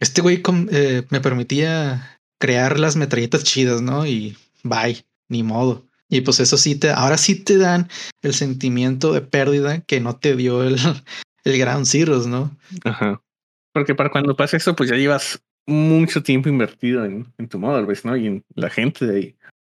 [0.00, 4.06] este güey eh, me permitía crear las metralletas chidas, ¿no?
[4.06, 5.88] Y bye, ni modo.
[6.08, 7.88] Y pues eso sí te, ahora sí te dan
[8.22, 10.76] el sentimiento de pérdida que no te dio el,
[11.44, 12.56] el Ground Zeroes, ¿no?
[12.84, 13.20] Ajá.
[13.72, 18.08] Porque para cuando pasa eso, pues ya llevas mucho tiempo invertido en, en tu Motherbase,
[18.08, 18.16] ¿no?
[18.16, 19.36] Y en la gente de ahí.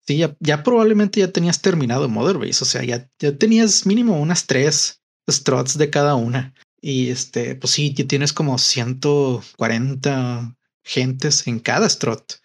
[0.06, 5.02] Sí, ya, probablemente ya tenías terminado Motherbase, o sea, ya, ya tenías mínimo unas tres
[5.30, 6.54] struts de cada una.
[6.80, 12.36] Y este, pues sí, ya tienes como 140 gentes en cada strut.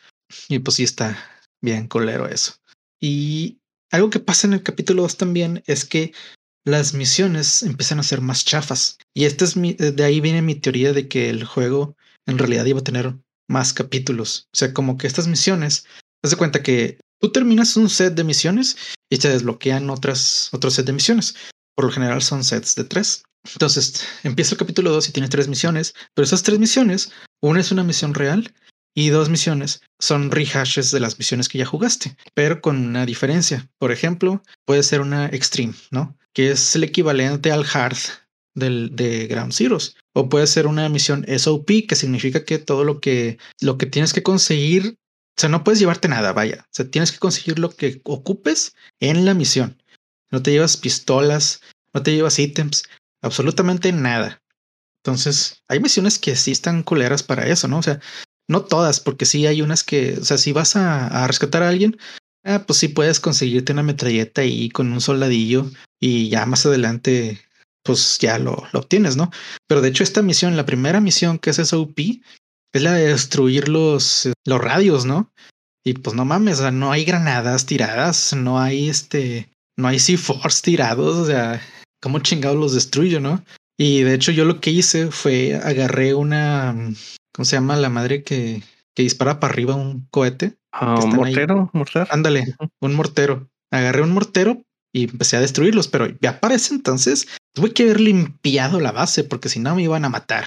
[0.49, 1.17] Y pues sí está
[1.61, 2.55] bien colero eso.
[2.99, 3.59] Y
[3.91, 6.13] algo que pasa en el capítulo 2 también es que
[6.65, 8.97] las misiones empiezan a ser más chafas.
[9.13, 12.65] Y este es mi, de ahí viene mi teoría de que el juego en realidad
[12.65, 13.15] iba a tener
[13.49, 14.47] más capítulos.
[14.53, 15.85] O sea, como que estas misiones,
[16.23, 18.77] haz de cuenta que tú terminas un set de misiones
[19.09, 21.35] y te desbloquean otras, otro set de misiones.
[21.75, 23.23] Por lo general son sets de tres.
[23.51, 27.11] Entonces empieza el capítulo 2 y tiene tres misiones, pero esas tres misiones,
[27.41, 28.53] una es una misión real
[28.95, 33.69] y dos misiones son rehashes de las misiones que ya jugaste, pero con una diferencia.
[33.77, 36.17] Por ejemplo, puede ser una extreme, ¿no?
[36.33, 37.97] Que es el equivalente al hard
[38.55, 39.95] del, de Ground Zeroes.
[40.13, 44.13] O puede ser una misión SOP, que significa que todo lo que, lo que tienes
[44.13, 44.97] que conseguir,
[45.37, 46.61] o sea, no puedes llevarte nada, vaya.
[46.65, 49.81] O sea, tienes que conseguir lo que ocupes en la misión.
[50.31, 51.61] No te llevas pistolas,
[51.93, 52.83] no te llevas ítems,
[53.21, 54.41] absolutamente nada.
[55.03, 57.79] Entonces, hay misiones que sí están culeras para eso, ¿no?
[57.79, 57.99] O sea,
[58.49, 61.97] no todas, porque sí hay unas que, o sea, si vas a, rescatar a alguien,
[62.43, 65.69] ah, pues sí puedes conseguirte una metralleta ahí con un soldadillo
[65.99, 67.41] y ya más adelante,
[67.83, 69.31] pues ya lo, lo obtienes, ¿no?
[69.67, 71.99] Pero de hecho, esta misión, la primera misión que es SOP,
[72.73, 75.31] es la de destruir los, los radios, ¿no?
[75.85, 81.17] Y pues no mames, no hay granadas tiradas, no hay este, no hay C-Force tirados,
[81.17, 81.61] o sea,
[82.01, 83.43] ¿cómo chingados los destruyo, no?
[83.77, 86.75] Y de hecho yo lo que hice fue agarré una,
[87.33, 88.63] ¿cómo se llama la madre que,
[88.95, 90.55] que dispara para arriba un cohete?
[90.71, 92.07] Ah, un mortero, mortero.
[92.09, 93.49] Ándale, un mortero.
[93.71, 94.61] Agarré un mortero
[94.93, 99.23] y empecé a destruirlos, pero ya para ese entonces tuve que haber limpiado la base
[99.23, 100.45] porque si no me iban a matar.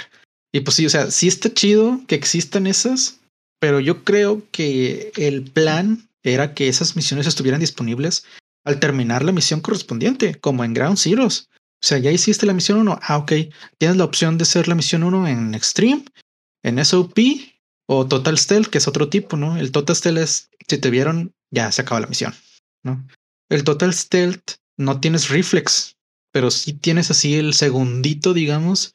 [0.52, 3.20] Y pues sí, o sea, sí está chido que existan esas,
[3.60, 8.24] pero yo creo que el plan era que esas misiones estuvieran disponibles
[8.64, 11.48] al terminar la misión correspondiente, como en Ground Zeroes.
[11.82, 12.98] O sea, ya hiciste la misión 1.
[13.02, 13.32] Ah, ok.
[13.78, 16.04] Tienes la opción de hacer la misión 1 en Extreme
[16.66, 17.18] en SOP
[17.88, 19.56] o Total Stealth, que es otro tipo, ¿no?
[19.56, 22.34] El Total Stealth es, si te vieron, ya se acaba la misión,
[22.82, 23.06] ¿no?
[23.48, 25.96] El Total Stealth no tienes reflex,
[26.32, 28.94] pero sí tienes así el segundito, digamos,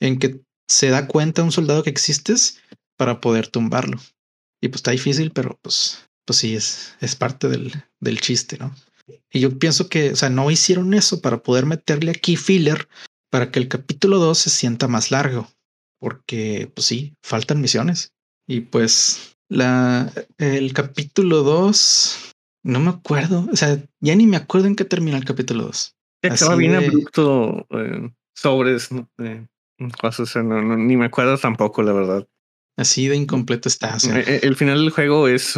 [0.00, 2.60] en que se da cuenta un soldado que existes
[2.96, 4.00] para poder tumbarlo.
[4.60, 8.74] Y pues está difícil, pero pues, pues sí, es, es parte del, del chiste, ¿no?
[9.32, 12.88] Y yo pienso que, o sea, no hicieron eso para poder meterle aquí filler
[13.30, 15.48] para que el capítulo 2 se sienta más largo
[16.00, 18.12] porque pues sí, faltan misiones.
[18.46, 22.32] Y pues la, el capítulo 2,
[22.64, 25.94] no me acuerdo, o sea, ya ni me acuerdo en qué termina el capítulo 2.
[26.22, 28.88] Estaba bien abrupto eh, sobres,
[29.18, 29.46] eh,
[30.00, 32.26] cosas, ni me acuerdo tampoco, la verdad.
[32.76, 33.96] Así de incompleto está.
[34.14, 35.56] Eh, el, final del juego es,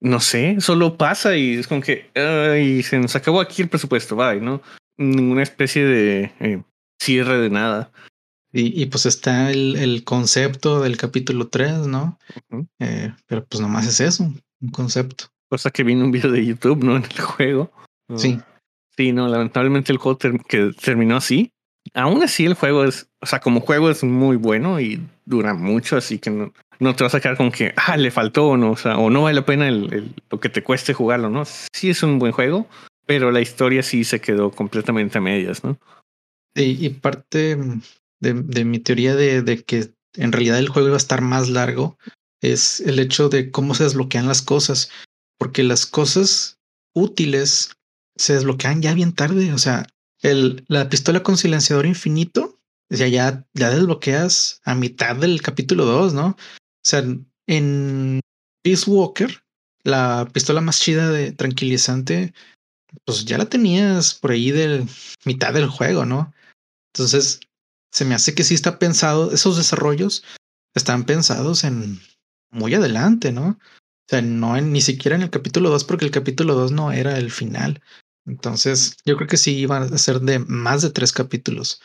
[0.00, 2.10] no sé, solo pasa y es como que
[2.60, 4.60] y se nos acabó aquí el presupuesto, bye, ¿no?
[4.98, 6.64] Ninguna especie de
[7.00, 7.92] cierre de nada.
[8.52, 12.18] Y, pues está el, el, concepto del capítulo 3, ¿no?
[12.80, 14.24] Eh, pero pues nomás es eso,
[14.60, 15.26] un concepto.
[15.48, 16.96] Cosa que viene un video de YouTube, ¿no?
[16.96, 17.70] En el juego.
[18.16, 18.40] Sí.
[18.96, 21.52] Sí, no, lamentablemente el juego que terminó así.
[21.94, 25.96] Aún así el juego es, o sea, como juego es muy bueno y dura mucho,
[25.96, 28.72] así que no, no te vas a quedar con que, ah, le faltó o no,
[28.72, 31.44] o sea, o no vale la pena el, lo que te cueste jugarlo, ¿no?
[31.44, 32.66] Sí es un buen juego,
[33.06, 35.78] pero la historia sí se quedó completamente a medias, ¿no?
[36.54, 37.56] Sí, y parte,
[38.20, 41.98] de, mi teoría de, de, que en realidad el juego iba a estar más largo
[42.40, 44.90] es el hecho de cómo se desbloquean las cosas,
[45.38, 46.58] porque las cosas
[46.94, 47.72] útiles
[48.16, 49.52] se desbloquean ya bien tarde.
[49.52, 49.86] O sea,
[50.22, 52.58] el, la pistola con silenciador infinito,
[52.88, 53.08] ya,
[53.54, 56.26] ya desbloqueas a mitad del capítulo 2, ¿no?
[56.28, 56.36] O
[56.82, 57.04] sea,
[57.46, 58.20] en
[58.62, 59.42] Peace Walker,
[59.84, 62.32] la pistola más chida de tranquilizante,
[63.04, 64.86] pues ya la tenías por ahí de
[65.24, 66.32] mitad del juego, ¿no?
[66.92, 67.40] Entonces,
[67.90, 70.24] se me hace que sí está pensado, esos desarrollos
[70.74, 72.00] están pensados en
[72.50, 73.48] muy adelante, ¿no?
[73.50, 77.16] O sea, no ni siquiera en el capítulo 2, porque el capítulo 2 no era
[77.18, 77.80] el final.
[78.26, 81.80] Entonces, yo creo que sí iban a ser de más de tres capítulos.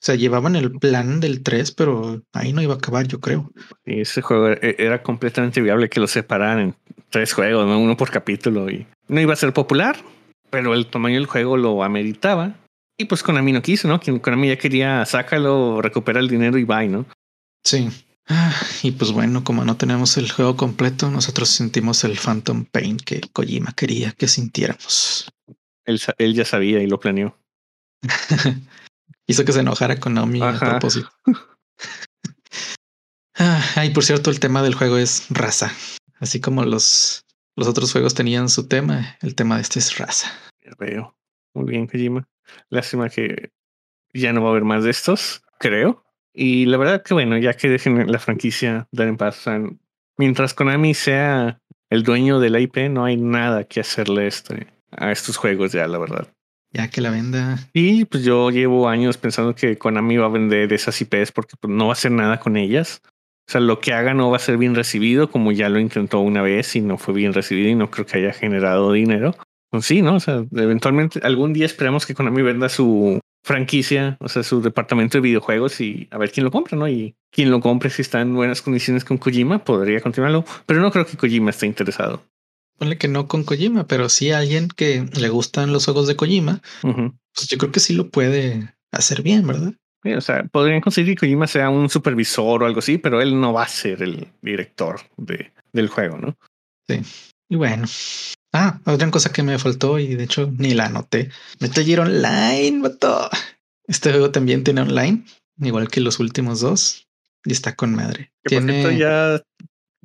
[0.00, 3.52] O sea, llevaban el plan del 3, pero ahí no iba a acabar, yo creo.
[3.84, 6.74] Y ese juego e, era completamente viable que lo separaran en
[7.10, 7.78] tres juegos, ¿no?
[7.78, 8.70] uno por capítulo.
[8.70, 10.02] Y no iba a ser popular,
[10.48, 12.54] pero el tamaño del juego lo ameritaba.
[13.00, 13.98] Y pues Konami no quiso, ¿no?
[14.20, 17.06] Konami ya quería sácalo, recupera el dinero y bye, ¿no?
[17.64, 17.88] Sí.
[18.28, 22.98] Ah, y pues bueno, como no tenemos el juego completo, nosotros sentimos el Phantom Pain
[22.98, 25.32] que Kojima quería que sintiéramos.
[25.86, 27.38] Él, él ya sabía y lo planeó.
[29.26, 31.10] Hizo que se enojara Konami a propósito.
[33.42, 35.72] Ah, Ay, por cierto, el tema del juego es raza.
[36.18, 37.24] Así como los,
[37.56, 40.30] los otros juegos tenían su tema, el tema de este es raza.
[40.62, 41.16] Ya veo.
[41.54, 42.28] Muy bien, Kojima.
[42.68, 43.50] Lástima que
[44.12, 46.04] ya no va a haber más de estos, creo.
[46.32, 49.44] Y la verdad que bueno, ya que dejen la franquicia dar en paz.
[50.16, 55.10] mientras Konami sea el dueño de la IP, no hay nada que hacerle este, a
[55.10, 56.28] estos juegos ya, la verdad.
[56.72, 57.58] Ya que la venda.
[57.72, 61.72] Y pues yo llevo años pensando que Konami va a vender esas IPs porque pues,
[61.72, 63.02] no va a hacer nada con ellas.
[63.48, 66.20] O sea, lo que haga no va a ser bien recibido, como ya lo intentó
[66.20, 69.34] una vez y no fue bien recibido y no creo que haya generado dinero.
[69.70, 70.16] Pues sí, ¿no?
[70.16, 75.18] O sea, eventualmente algún día esperamos que Konami venda su franquicia, o sea, su departamento
[75.18, 76.88] de videojuegos y a ver quién lo compra, ¿no?
[76.88, 80.90] Y quien lo compre si está en buenas condiciones con Kojima podría continuarlo, pero no
[80.90, 82.22] creo que Kojima esté interesado.
[82.78, 86.60] Ponle que no con Kojima, pero sí alguien que le gustan los juegos de Kojima,
[86.82, 89.74] pues yo creo que sí lo puede hacer bien, ¿verdad?
[90.02, 93.52] o sea, podrían conseguir que Kojima sea un supervisor o algo así, pero él no
[93.52, 96.36] va a ser el director de, del juego, ¿no?
[96.88, 97.00] Sí.
[97.50, 97.86] Y bueno.
[98.52, 101.30] Ah, otra cosa que me faltó y de hecho ni la anoté.
[101.60, 103.30] Metal Gear Online, vato.
[103.86, 105.24] Este juego también tiene online,
[105.58, 107.08] igual que los últimos dos.
[107.44, 108.32] Y está con madre.
[108.44, 108.98] ¿Tiene...
[108.98, 109.42] ya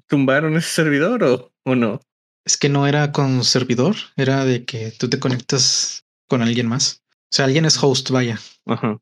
[0.07, 1.99] tumbaron ese servidor o, o no?
[2.45, 7.03] Es que no era con servidor, era de que tú te conectas con alguien más.
[7.11, 8.39] O sea, alguien es host, vaya.
[8.65, 8.99] Ajá.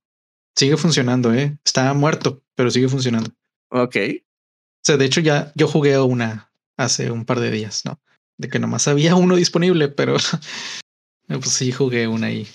[0.56, 1.58] Sigue funcionando, ¿eh?
[1.66, 3.32] Está muerto, pero sigue funcionando.
[3.70, 3.96] Ok.
[3.98, 8.00] O sea, de hecho ya yo jugué una hace un par de días, ¿no?
[8.44, 10.18] De que nomás había uno disponible, pero
[11.28, 12.46] pues sí jugué una ahí.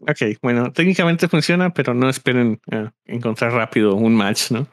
[0.00, 2.60] Ok, bueno, técnicamente funciona, pero no esperen
[3.04, 4.66] encontrar rápido un match, ¿no?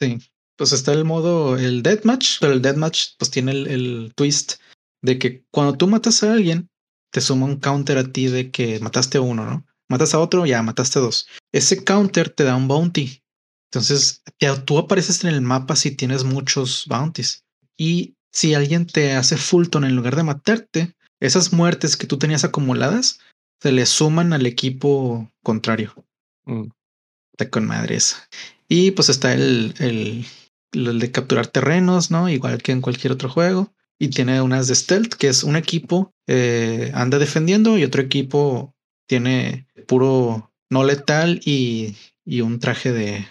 [0.00, 0.18] Sí,
[0.56, 4.60] pues está el modo, el deathmatch, pero el deathmatch pues tiene el, el twist
[5.02, 6.70] de que cuando tú matas a alguien,
[7.12, 9.66] te suma un counter a ti de que mataste a uno, ¿no?
[9.88, 11.26] Matas a otro, ya mataste a dos.
[11.52, 13.20] Ese counter te da un bounty.
[13.70, 14.22] Entonces,
[14.64, 17.44] tú apareces en el mapa si tienes muchos bounties.
[17.76, 22.42] Y si alguien te hace Fulton en lugar de matarte, esas muertes que tú tenías
[22.44, 23.20] acumuladas
[23.62, 25.94] se le suman al equipo contrario.
[26.44, 26.66] Mm.
[27.32, 28.16] Está con madres.
[28.68, 30.26] Y pues está el, el,
[30.72, 32.28] el, de capturar terrenos, ¿no?
[32.28, 33.72] Igual que en cualquier otro juego.
[33.98, 38.74] Y tiene unas de stealth, que es un equipo eh, anda defendiendo y otro equipo
[39.06, 41.96] tiene puro no letal y,
[42.40, 43.26] un traje de,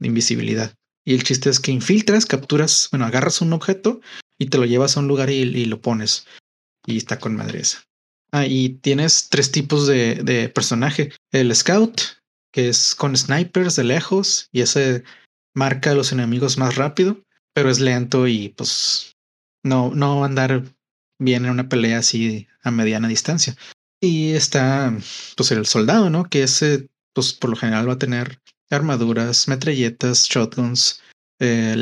[0.00, 0.74] invisibilidad.
[1.04, 4.00] Y el chiste es que infiltras, capturas, bueno, agarras un objeto
[4.38, 6.26] y te lo llevas a un lugar y, lo pones.
[6.86, 7.84] Y está con madresa.
[8.32, 11.12] Ah, y tienes tres tipos de, de, personaje.
[11.32, 12.00] El scout,
[12.52, 15.04] que es con snipers de lejos y ese
[15.54, 17.22] marca a los enemigos más rápido,
[17.54, 19.16] pero es lento y pues
[19.64, 20.62] no, no va a andar
[21.18, 23.56] bien en una pelea así a mediana distancia.
[24.00, 24.94] Y está,
[25.36, 26.24] pues, el soldado, ¿no?
[26.28, 31.02] Que ese, pues, por lo general va a tener armaduras, metralletas, shotguns,
[31.40, 31.74] eh,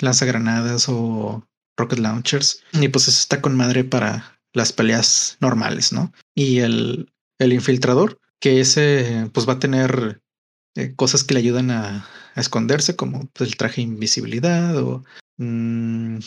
[0.00, 1.46] lanzagranadas o
[1.80, 2.62] rocket launchers.
[2.72, 6.12] Y pues eso está con madre para las peleas normales, ¿no?
[6.34, 10.22] Y el, el infiltrador, que ese, pues, va a tener
[10.76, 15.04] eh, cosas que le ayudan a, esconderse, como pues, el traje invisibilidad o...
[15.36, 16.18] Mm,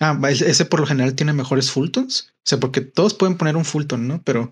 [0.00, 2.32] Ah, ese por lo general tiene mejores Fultons.
[2.34, 4.22] O sea, porque todos pueden poner un Fulton, ¿no?
[4.22, 4.50] Pero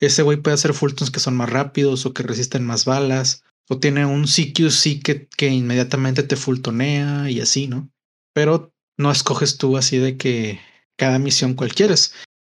[0.00, 3.42] ese güey puede hacer Fultons que son más rápidos o que resisten más balas.
[3.68, 7.90] O tiene un CQC que, que inmediatamente te fultonea y así, ¿no?
[8.32, 10.60] Pero no escoges tú así de que
[10.96, 11.94] cada misión cualquiera,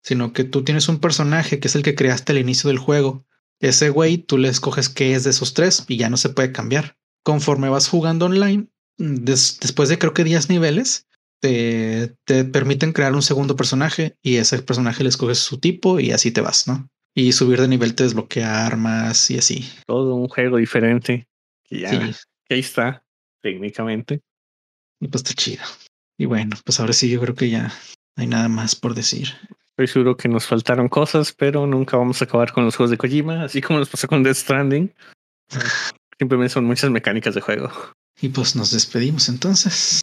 [0.03, 3.27] sino que tú tienes un personaje que es el que creaste al inicio del juego.
[3.61, 6.53] Ese güey tú le escoges qué es de esos tres y ya no se puede
[6.53, 6.97] cambiar.
[7.25, 11.09] Conforme vas jugando online, después de creo que 10 niveles,
[11.41, 16.13] te, te permiten crear un segundo personaje y ese personaje le escoges su tipo y
[16.13, 16.89] así te vas, ¿no?
[17.15, 19.69] Y subir de nivel te desbloquea armas y así.
[19.87, 21.27] Todo un juego diferente.
[21.69, 21.91] Y ya,
[22.49, 23.05] ahí está,
[23.43, 24.21] técnicamente.
[25.01, 25.63] Y pues está chido.
[26.19, 27.73] Y bueno, pues ahora sí yo creo que ya
[28.17, 29.29] no hay nada más por decir.
[29.71, 32.99] Estoy seguro que nos faltaron cosas, pero nunca vamos a acabar con los juegos de
[32.99, 34.93] Kojima, así como nos pasó con Death Stranding.
[36.19, 37.71] Simplemente son muchas mecánicas de juego.
[38.21, 40.03] Y pues nos despedimos entonces.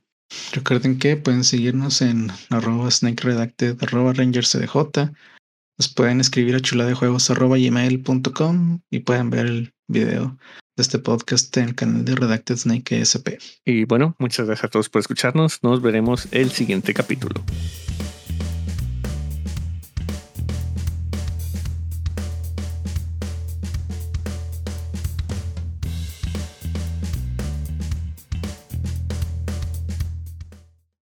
[0.53, 5.11] Recuerden que pueden seguirnos en arroba snake redacted arroba rangerscdj.
[5.78, 10.38] Nos pueden escribir a chuladejuegos arroba gmail.com y pueden ver el video
[10.76, 13.39] de este podcast en el canal de Redacted Snake SP.
[13.63, 15.63] Y bueno, muchas gracias a todos por escucharnos.
[15.63, 17.43] Nos veremos el siguiente capítulo.